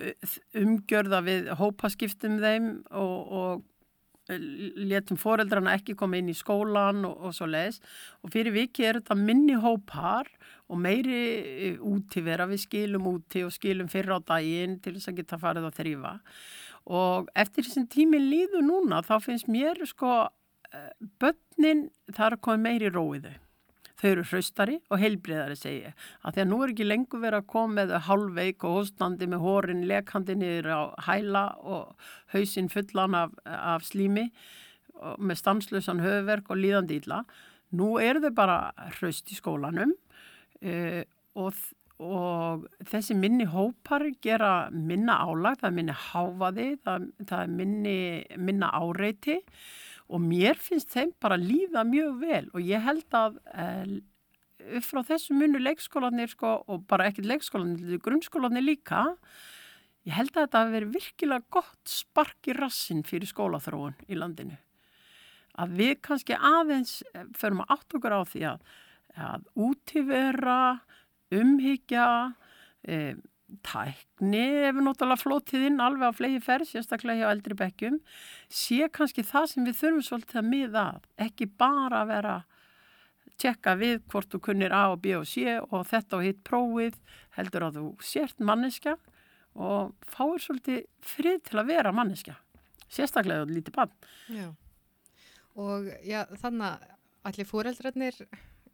[0.57, 3.63] umgjörða við hópaskiptum þeim og, og
[4.29, 7.77] letum foreldrana ekki koma inn í skólan og, og svo leiðis
[8.25, 10.29] og fyrir viki er þetta minni hópar
[10.65, 11.19] og meiri
[11.69, 15.69] eh, útivera við skilum úti og skilum fyrir á daginn til þess að geta farið
[15.69, 16.13] að þrýfa
[16.85, 22.45] og eftir þessum tími líðu núna þá finnst mér sko eh, börnin það er að
[22.45, 23.33] koma meiri róið
[23.95, 25.95] þau eru hraustari og heilbriðari segi ég.
[26.21, 29.45] Að því að nú er ekki lengur verið að koma með hálfveik og hóstandi með
[29.45, 34.27] hórin lekandi niður á hæla og hausinn fullan af, af slími
[35.17, 37.23] með stanslösan höfverk og líðandi illa.
[37.75, 38.59] Nú eru þau bara
[38.99, 41.01] hraust í skólanum uh,
[41.35, 41.63] og,
[42.03, 47.99] og þessi minni hópar gera minna álag, það er minni háfaði, það, það er minni,
[48.37, 49.37] minna áreiti.
[50.11, 52.43] Og mér finnst þeim bara líða mjög vel.
[52.53, 53.95] Og ég held að eh,
[54.77, 59.05] upp frá þessu munu leikskólanir sko, og bara ekkert leikskólanir, grunnskólanir líka
[60.05, 64.59] ég held að þetta verið virkilega gott spark í rassin fyrir skólaþróun í landinu.
[65.55, 68.69] Að við kannski aðeins eh, förum að átt okkur á því að,
[69.31, 70.59] að útivera
[71.35, 72.07] umhyggja
[72.87, 73.15] eh,
[73.65, 77.99] tækni hefur náttúrulega flótið inn alveg á flegi ferð, sérstaklega hjá eldri bekkjum,
[78.49, 80.85] sé kannski það sem við þurfum svolítið að miða
[81.27, 82.35] ekki bara að vera
[83.41, 86.97] tjekka við hvort þú kunnir A og B og C og þetta og hitt prófið,
[87.37, 88.95] heldur að þú sért manneska
[89.55, 92.37] og fáir svolítið frið til að vera manneska,
[92.91, 93.95] sérstaklega lítið bann.
[94.31, 94.49] Já.
[95.55, 96.89] Og já, þannig að
[97.25, 98.17] allir fóreldrarnir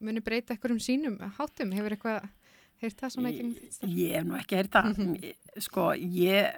[0.01, 2.29] muni breyta ekkur um sínum hátum, hefur eitthvað
[2.81, 3.69] heyrt það svona ekki?
[3.95, 5.01] Ég hef nú ekki heyrt það.
[5.65, 6.55] Sko, ég,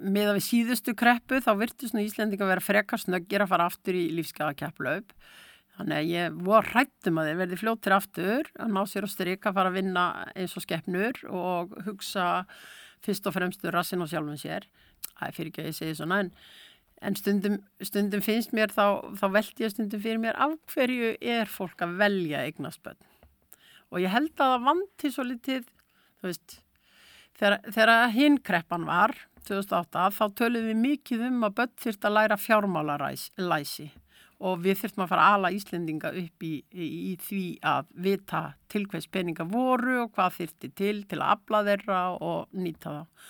[0.00, 3.98] með að við síðustu kreppu þá virtust nú Íslendinga vera frekar snöggir að fara aftur
[3.98, 5.14] í lífskeiðakepplaup.
[5.74, 9.48] Þannig að ég var hrættum að þeir verði fljóttir aftur að ná sér á stryk
[9.48, 10.04] að fara að vinna
[10.36, 12.28] eins og skeppnur og hugsa
[13.04, 14.68] fyrst og fremst um rassin og sjálfum sér.
[15.10, 16.30] Það er fyrir ekki að ég segi svona en,
[17.02, 21.50] en stundum, stundum finnst mér þá, þá veldi ég stundum fyrir mér af hverju er
[21.50, 23.02] fólk að velja eignasbönn
[23.94, 25.66] og ég held að það vanti svo litið,
[26.18, 26.56] þú veist,
[27.38, 29.14] þegar, þegar hinn kreppan var,
[29.44, 33.90] 2008, þá töluðum við mikið um að börn þurft að læra fjármálalæsi
[34.44, 38.42] og við þurftum að fara ala Íslendinga upp í, í, í því að vita
[38.72, 43.28] til hvers peninga voru og hvað þurfti til til að afla þeirra og nýta það.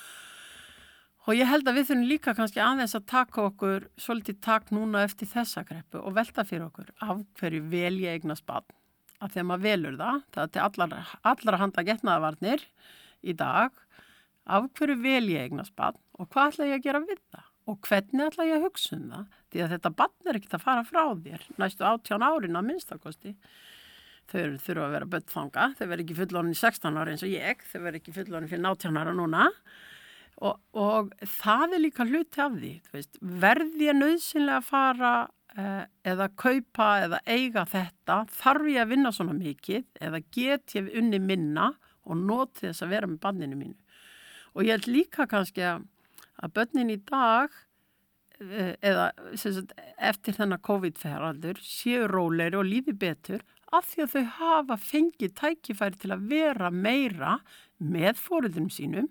[1.24, 5.04] Og ég held að við þurfum líka kannski aðeins að taka okkur svolítið takk núna
[5.06, 8.83] eftir þessa kreppu og velta fyrir okkur af hverju vel ég eignast barn
[9.24, 10.94] að þegar maður velur það, það er til allar,
[11.32, 12.64] allar handa getnaðavarnir
[13.24, 13.82] í dag,
[14.44, 17.50] af hverju vel ég eignast barn og hvað ætla ég að gera við það?
[17.64, 20.66] Og hvernig ætla ég að hugsa um það, því að þetta barn er ekkert að
[20.66, 23.32] fara frá þér næstu áttján árin að minnstakosti.
[24.28, 27.64] Þau þurfa að vera böttfanga, þau verður ekki fullorinn í 16 ári eins og ég,
[27.70, 29.48] þau verður ekki fullorinn fyrir 18 ára núna.
[30.44, 35.12] Og, og það er líka hluti af því, veist, verði ég nöðsynlega að fara
[35.54, 41.20] eða kaupa eða eiga þetta þarf ég að vinna svona mikið eða get ég unni
[41.22, 41.68] minna
[42.04, 44.00] og noti þess að vera með banninu mínu?
[44.54, 45.84] Og ég held líka kannski að,
[46.42, 47.54] að bönnin í dag
[48.42, 53.44] eh, eða sagt, eftir þennan COVID-feraldur séu róleiri og lífi betur
[53.74, 57.38] af því að þau hafa fengið tækifæri til að vera meira
[57.78, 59.08] með fóruðum sínum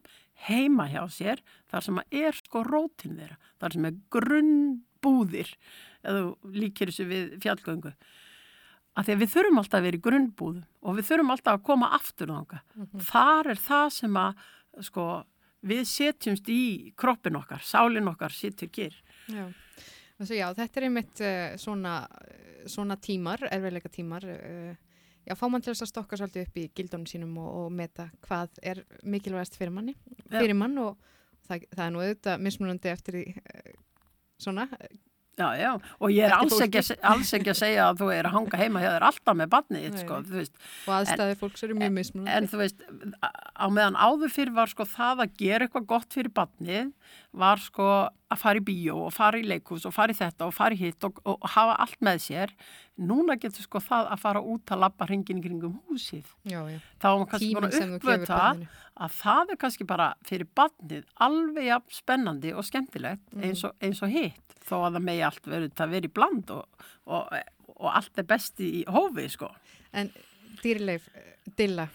[0.47, 1.41] heima hjá sér
[1.71, 5.51] þar sem að er sko rótin þeirra, þar sem er grunnbúðir
[6.03, 7.93] eða líkir þessu við fjallgöngu
[8.93, 11.65] að því að við þurfum alltaf að vera í grunnbúðum og við þurfum alltaf að
[11.69, 12.59] koma aftur þanga.
[12.75, 13.05] Mm -hmm.
[13.09, 14.43] Þar er það sem að
[14.89, 15.05] sko,
[15.61, 18.95] við setjumst í kroppin okkar, sálin okkar sittur kýr.
[19.27, 19.45] Já.
[20.19, 22.07] já, þetta er einmitt uh, svona,
[22.65, 24.75] svona tímar, erfiðleika tímar uh,
[25.25, 28.09] já, fá mann til þess að stokka svolítið upp í gildunum sínum og, og meta
[28.27, 29.95] hvað er mikilvægast fyrir manni,
[30.29, 30.99] fyrir mann og
[31.47, 33.73] það, það er nú auðvitað mismunandi eftir því uh,
[34.37, 34.67] svona
[35.33, 38.35] Já, já, og ég er alls ekki, alls ekki að segja að þú er að
[38.35, 40.59] hanga heima hjá þér alltaf með barnið, sko, þú veist.
[40.85, 42.35] Og aðstæði fólks eru mjög mismunandi.
[42.37, 42.83] En þú veist,
[43.57, 46.91] á meðan áður fyrir var sko það að gera eitthvað gott fyrir barnið
[47.43, 47.87] var sko
[48.33, 50.79] að fara í bíó og fara í leikus og fara í þetta og fara í
[50.81, 52.53] hitt og, og hafa allt með sér.
[52.99, 56.25] Núna getur sko það að fara út að lappa hringin kringum húsið.
[56.45, 56.79] Já, já.
[57.01, 58.39] Þá er maður kannski gefur uppvöta
[59.03, 63.43] að það er kannski bara fyrir barnið alveg jafn spennandi og skemmtilegt Mhm.
[63.47, 64.39] eins, og, eins og hitt.
[64.63, 67.33] Þó að það megi allt verið það verið í bland og, og,
[67.77, 69.49] og allt er besti í hófi sko.
[69.93, 70.11] En
[70.63, 71.09] dýrleif,
[71.57, 71.87] Dilla,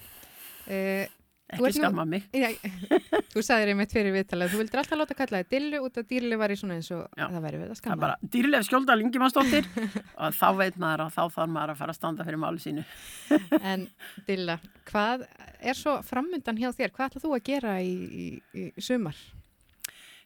[0.69, 1.05] uh,
[1.49, 2.25] Ekki skamma mig.
[2.35, 2.49] Já,
[3.33, 6.37] þú sagðir einmitt fyrir viðtalið, þú vildir alltaf láta kalla þið dillu út að dýrli
[6.37, 7.25] var í svona eins og Já.
[7.25, 8.01] það væri við að Það er skamma.
[8.03, 9.69] bara dýrlega skjólda Lingimannsdóttir
[10.27, 12.85] og þá veit maður að þá þarf maður að fara að standa fyrir máli sínu.
[13.73, 13.87] En
[14.29, 14.59] dilla,
[14.91, 15.25] hvað
[15.59, 16.93] er svo framundan hjá þér?
[16.93, 19.17] Hvað ætlað þú að gera í, í, í sumar?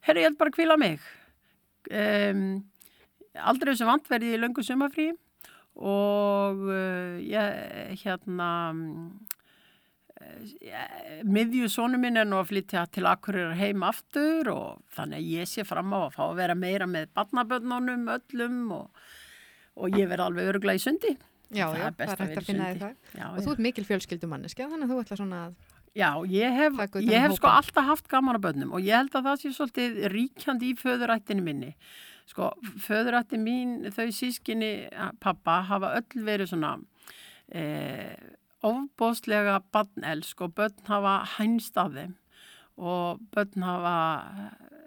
[0.04, 1.04] Herri, ég held bara að kvíla mig.
[1.88, 2.44] Um,
[3.40, 5.10] aldrei sem vant verði í löngu sumafrí
[5.80, 8.50] og uh, ég hérna
[11.28, 15.50] miðju sónu minn er nú að flytja til Akureyrar heim aftur og þannig að ég
[15.52, 19.04] sé fram á að fá að vera meira með barnabönnunum öllum og,
[19.80, 21.14] og ég verð alveg öruglega í sundi.
[21.54, 22.90] Já, Það já, er best að vera í sundi.
[23.14, 23.44] Já, Og já.
[23.46, 25.60] þú ert mikil fjölskyldumanniski, þannig að þú ætla svona að...
[25.94, 28.98] Já, ég hef, utan ég um hef sko alltaf haft gaman að bönnum og ég
[28.98, 31.76] held að það sé svolítið ríkjandi í föðurættinu minni.
[32.26, 32.48] Sko,
[32.82, 34.72] föðurætti mín, þau sískinni
[35.22, 36.72] pappa hafa öll verið svona
[37.54, 38.16] eh,
[38.64, 42.16] ofbóðslega bannelsk og bönn hafa hænst af þeim.
[42.78, 43.98] Og bönn hafa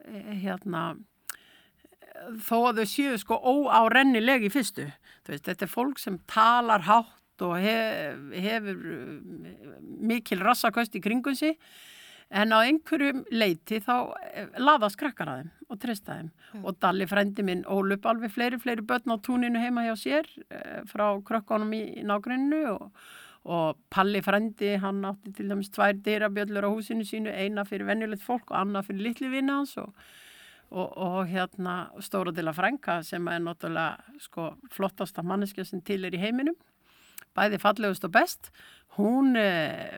[0.07, 0.89] eh, hérna
[2.47, 4.87] þó að þau séu sko óárennilegi í fyrstu.
[5.27, 11.37] Veist, þetta er fólk sem talar hátt og hef, hefur uh, mikil rassaköst í kringum
[11.37, 11.59] sig.
[12.27, 16.31] En á einhverjum leiti þá eh, laðast krakkar að þeim og treysta þeim.
[16.64, 20.31] Og Dalli frendi minn ól upp alveg fleiri, fleiri börn á túninu heima hjá sér
[20.49, 23.07] eh, frá krökkunum í, í nágrunnu og,
[23.47, 28.24] og Palli frendi hann átti til dæmis tvær dyrabjöllur á húsinu sínu, eina fyrir venjulegt
[28.26, 29.92] fólk og annað fyrir litli vinna hans og
[30.70, 36.14] og, og hérna Stóra Dila Frænka sem er náttúrulega sko flottasta manneskja sem til er
[36.14, 36.57] í heiminum.
[37.36, 38.51] Bæði fallegust og best.
[38.97, 39.94] Hún eh,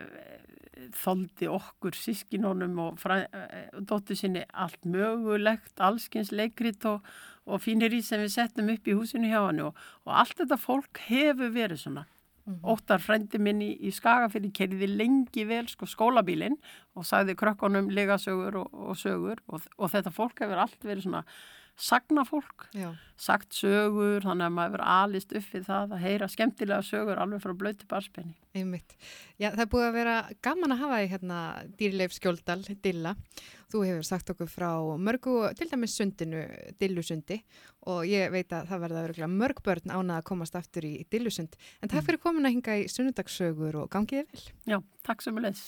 [0.95, 7.07] þoldi okkur sískinónum og eh, dóttur sinni allt mögulegt, allskins leikrit og,
[7.47, 9.75] og fínir í sem við settum upp í húsinu hjá hann og
[10.05, 12.07] allt þetta fólk hefur verið svona
[12.63, 16.57] Óttar frendi minn í, í Skagafyrði kerði lengi vel sko skólabílinn
[16.97, 21.25] og sagði krökkunum legasögur og, og sögur og, og þetta fólk hefur allt verið svona
[21.79, 26.87] sagnafólk, Já, sagt sögur, þannig að maður hefur alist upp við það að heyra skemmtilega
[26.87, 28.35] sögur alveg frá blöyti barspenni.
[28.59, 28.97] einmitt.
[29.39, 31.39] Já, það er búið að vera gaman að hafa því hérna
[31.79, 33.15] dýrleif skjóldal, Dilla.
[33.69, 36.43] Þú hefur sagt okkur frá mörgu, til dæmis sundinu,
[36.81, 37.43] Dillusundi
[37.87, 41.55] og ég veit að það verða öruglega mörg börn ánað að komast aftur í Dillusund.
[41.83, 44.49] En takk fyrir komin að hinga í sunnudagssögur og gangið þér vel.
[44.75, 45.65] Já, takk sem er leys.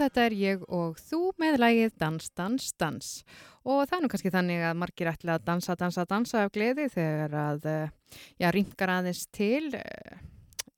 [0.00, 3.10] Þetta er ég og þú með lægið Dans, Dans, Dans.
[3.66, 6.86] Og það er nú kannski þannig að margir ætla að dansa, dansa, dansa af gleði
[6.92, 10.18] þegar að, eh, já, ringar aðeins til, eh,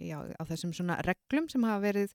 [0.01, 2.15] já, á þessum svona reglum sem hafa verið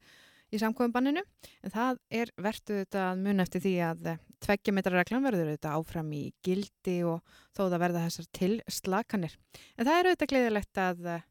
[0.54, 1.24] í samkvæmbanninu.
[1.64, 5.54] En það er verðtu þetta að muna eftir því að eh, tveggja metra reglan verður
[5.54, 7.22] þetta áfram í gildi og
[7.56, 9.38] þó það verða þessar tilslakanir.
[9.78, 11.24] En það er auðvitað gleðilegt að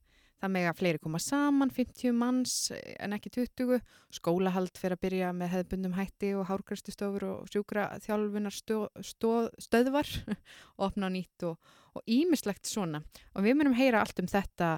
[0.42, 3.78] það mega fleiri koma saman, 50 manns en ekki 20,
[4.18, 11.10] skólahald fyrir að byrja með hefðbundum hætti og hárkræstustofur og sjúkra þjálfunar stöðvar og opna
[11.10, 13.02] á nýtt og ímislegt svona.
[13.36, 14.74] Og við munum heyra allt um þetta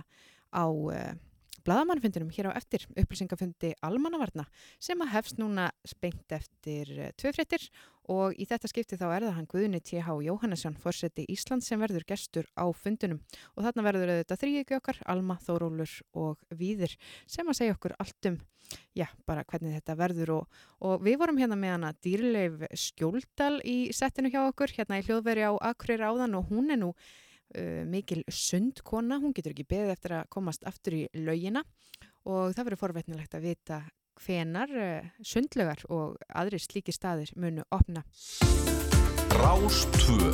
[0.53, 1.15] á uh,
[1.65, 4.47] bladamannfundinum hér á eftir upplýsingafundi Almannavarna
[4.83, 7.69] sem að hefst núna spengt eftir uh, tvö fréttir
[8.13, 10.17] og í þetta skipti þá er það hann Guðni T.H.
[10.27, 13.23] Jóhannesson, fórseti Ísland sem verður gestur á fundinum
[13.55, 18.29] og þarna verður þetta þrýjöki okkar, Alma, Þórólur og Víðir sem að segja okkur allt
[18.29, 18.39] um,
[18.97, 23.79] já, bara hvernig þetta verður og, og við vorum hérna með hana Dýrleif Skjóldal í
[23.97, 26.93] settinu hjá okkur, hérna í hljóðveri á Akureyri áðan og hún er nú
[27.59, 31.65] uh, mikil sundkona, hún getur ekki beðið eftir að komast aftur í laugina
[32.25, 33.81] og það verður forvetnilegt að vita
[34.25, 38.05] hvenar uh, sundlögar og aðri slíki staðir munu opna.
[39.35, 40.31] Rástvö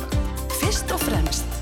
[0.59, 1.61] Fyrst og fremst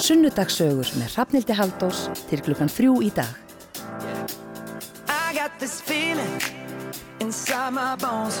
[0.00, 3.36] Sunnudagsögur með Hrafnildi Haldós til klukkan þrjú í dag.
[5.12, 6.40] I got this feeling
[7.20, 8.40] inside my bones.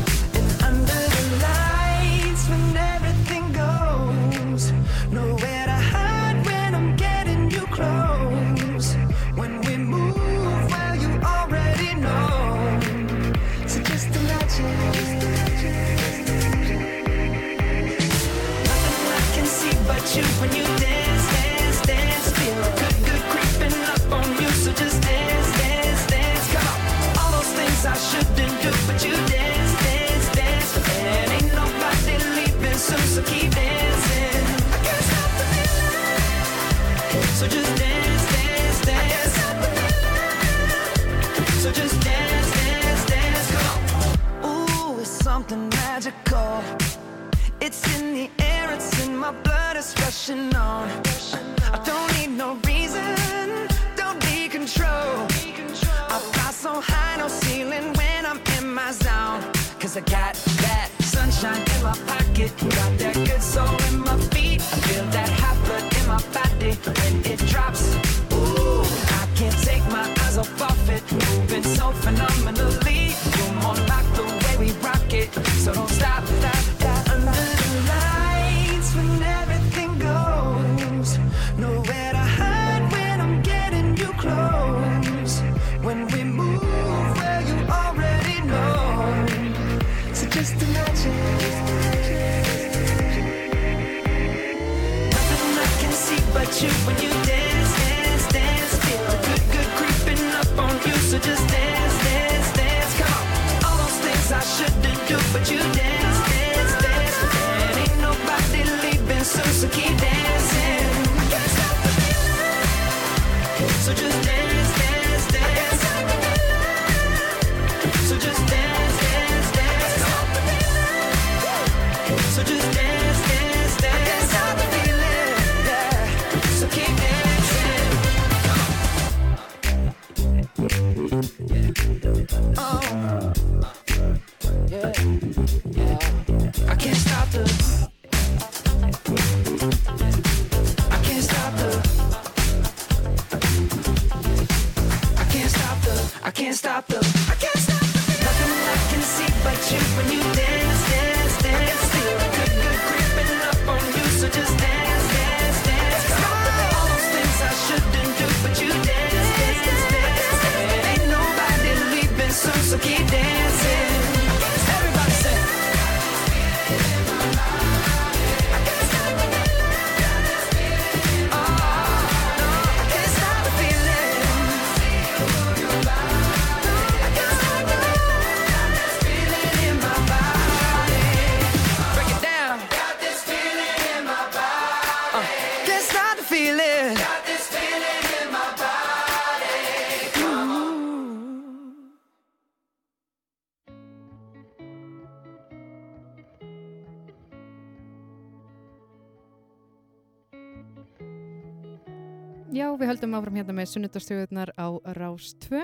[202.81, 204.67] Við höldum áfram hérna með sunnudastöðunar á
[204.97, 205.61] Rás 2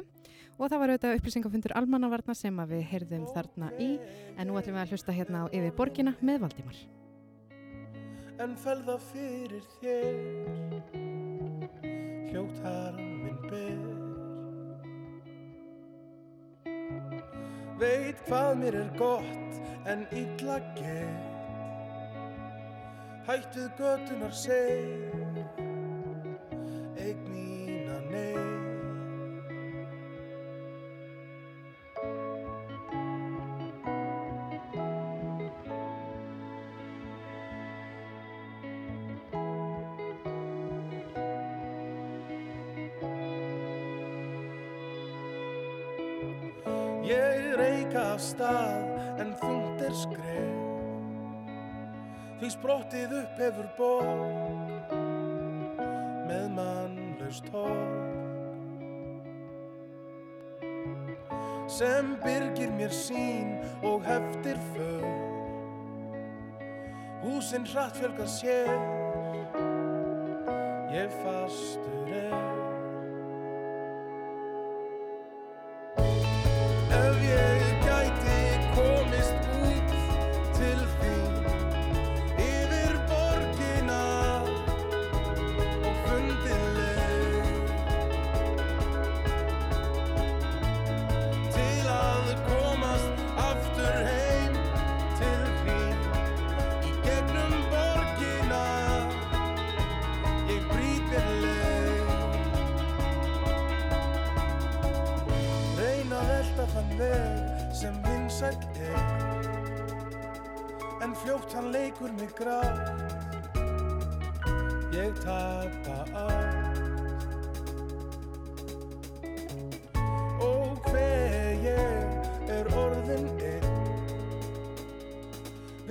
[0.58, 3.90] og það var auðvitað upplýsingafundur almannavarna sem við heyrðum þarna í.
[4.38, 6.80] En nú ætlum við að hlusta hérna á yfir borgina með Valdimar.
[8.38, 10.84] en felða fyrir þér
[12.30, 13.82] hljótt harminn ber.
[17.82, 19.58] Veit hvað mér er gott
[19.90, 21.34] en illa gett
[23.28, 25.67] hætt við götunar seg
[26.98, 28.38] eign mín að ney
[47.08, 50.56] Ég reyka af stað en þund er skref.
[52.42, 54.57] Því spróttið upp hefur bóð
[57.52, 58.18] horg
[61.68, 65.04] sem byrgir mér sín og heftir för.
[67.22, 68.72] Húsinn hratt fjölga sér.
[70.92, 72.57] Ég fastur er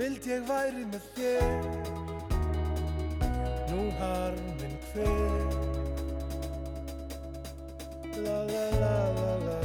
[0.07, 1.47] vild ég væri með þér
[3.67, 5.49] Nú harminn hver
[8.23, 9.57] La la la la la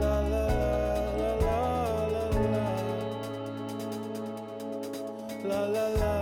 [0.00, 1.60] La la la la
[2.14, 2.24] la
[2.54, 2.64] la
[5.50, 6.19] La la la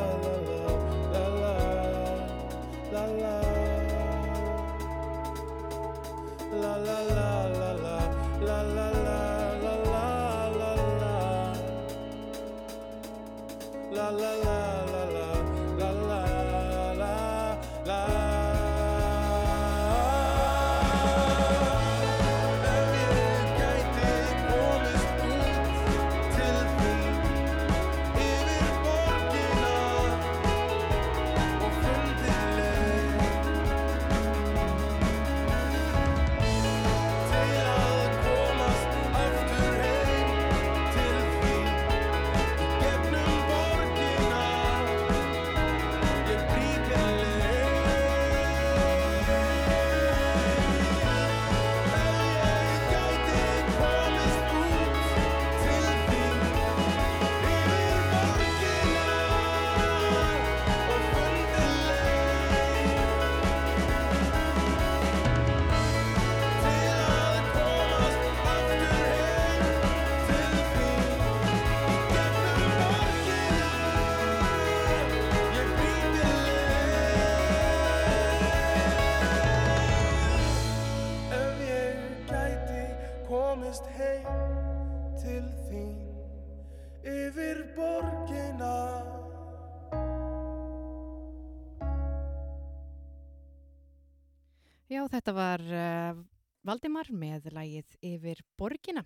[95.28, 96.20] þetta var uh,
[96.64, 99.02] Valdimar með lagið yfir borgina.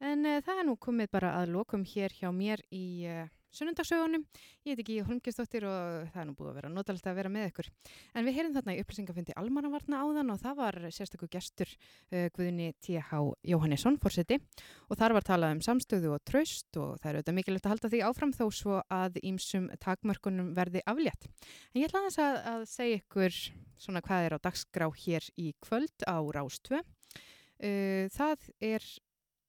[0.00, 3.26] En uh, það er nú komið bara að lokum hér hjá mér í uh,
[3.56, 4.24] sunnundagsögunum.
[4.66, 7.48] Ég heit ekki Holmgjörnsdóttir og það er nú búið að vera notalegt að vera með
[7.50, 7.70] ykkur.
[8.14, 12.70] En við heyrum þarna í upplýsingafundi almannavarna áðan og það var sérstakur gestur uh, Guðni
[12.84, 13.22] T.H.
[13.50, 14.40] Jóhannesson, fórseti.
[14.90, 17.92] Og þar var talað um samstöðu og traust og það er auðvitað mikilvægt að halda
[17.92, 21.28] því áfram þó svo að ímsum takmörkunum verði aflétt.
[21.72, 23.40] En ég ætla aðeins að, að segja ykkur
[23.80, 26.82] svona hvað er á dagskrá hér í kvöld á Rástvö.
[27.56, 28.84] Uh, það er,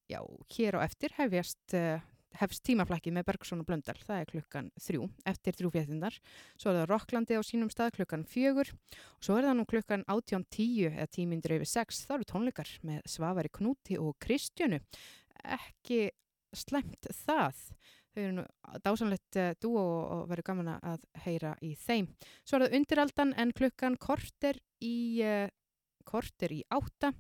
[0.07, 0.21] já,
[0.55, 1.99] hér á eftir hefjast, uh,
[2.37, 6.17] hefst tímaflækki með Bergson og Blöndal, það er klukkan þrjú, eftir þrjúfjættindar.
[6.59, 10.05] Svo er það Rokklandi á sínum stað klukkan fjögur og svo er það nú klukkan
[10.11, 14.81] átján tíu eða tímyndur yfir sex, það eru tónleikar með Svavari Knúti og Kristjönu.
[15.57, 16.07] Ekki
[16.55, 17.63] slæmt það.
[18.13, 18.45] Þau eru nú
[18.85, 22.07] dásanlegt uh, dúo og, verður gaman að heyra í þeim.
[22.41, 25.45] Svo er það undiraldan en klukkan korter í, uh,
[26.07, 27.13] korter í átta.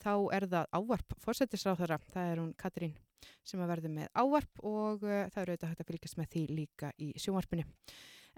[0.00, 2.00] Þá er það ávarp fórsetisráþara.
[2.10, 2.98] Það er hún Katrín
[3.46, 6.44] sem að verður með ávarp og uh, það eru auðvitað hægt að fylgjast með því
[6.54, 7.66] líka í sjónvarpinu.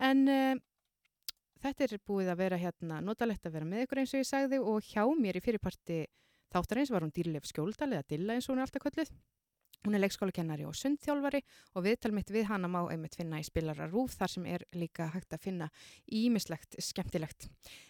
[0.08, 0.62] En uh,
[1.62, 4.62] þetta er búið að vera hérna notalegt að vera með ykkur eins og ég sagði
[4.62, 6.00] og hjá mér í fyrirparti
[6.52, 9.12] þáttarins var hún Dýrleif Skjóldal eða Dilla eins og hún er alltaf kölluð.
[9.82, 11.40] Hún er leikskólakennari og sundþjálfari
[11.74, 15.08] og viðtal mitt við hana má einmitt finna í spilara rúf þar sem er líka
[15.10, 15.68] hægt að finna
[16.06, 17.48] ímislegt skemmtilegt.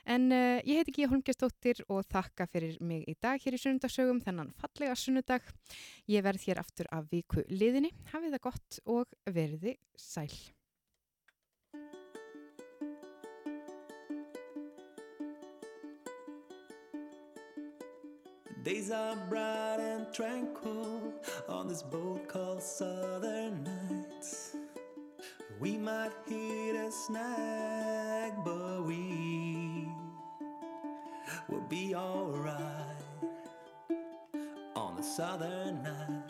[0.08, 4.24] En uh, ég heiti Gíja Holmgjastóttir og þakka fyrir mig í dag hér í sunnundagsögum
[4.24, 5.44] þennan fallega sunnudag.
[6.08, 7.92] Ég verð hér aftur af viku liðinni.
[8.14, 10.32] Hafið það gott og verði sæl.
[18.64, 21.12] Days are bright and tranquil
[21.52, 24.56] on this boat called Southern Nights.
[25.60, 29.86] We might hit a snag, but we
[31.48, 32.96] will be alright
[34.74, 36.21] on the Southern Nights.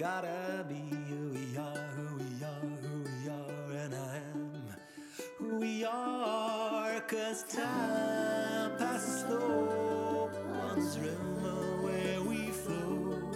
[0.00, 4.74] Gotta be who we are, who we are, who we are, and I am
[5.36, 7.00] who we are.
[7.00, 10.30] Cause time passes slow
[10.62, 13.30] on this river where we flow.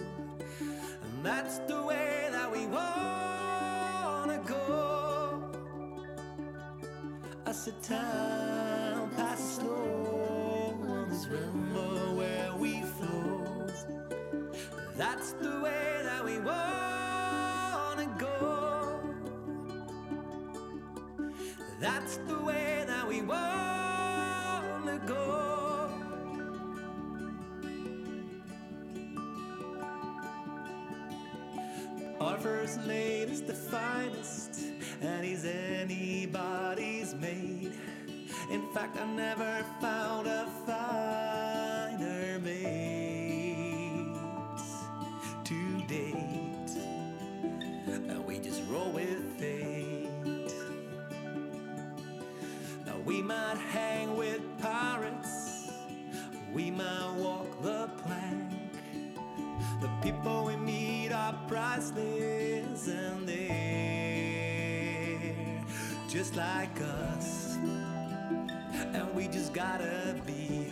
[0.48, 5.42] And that's the way that we wanna go.
[7.44, 8.23] I said time
[14.96, 19.00] That's the way that we wanna go.
[21.80, 25.90] That's the way that we wanna go.
[32.20, 34.60] Our first late is the finest,
[35.02, 37.72] and he's anybody's mate.
[38.48, 40.46] In fact, I never found a
[53.04, 55.70] we might hang with pirates,
[56.52, 58.52] we might walk the plank.
[59.80, 63.44] The people we meet are priceless and they're
[66.08, 67.56] just like us.
[67.56, 70.63] And we just gotta be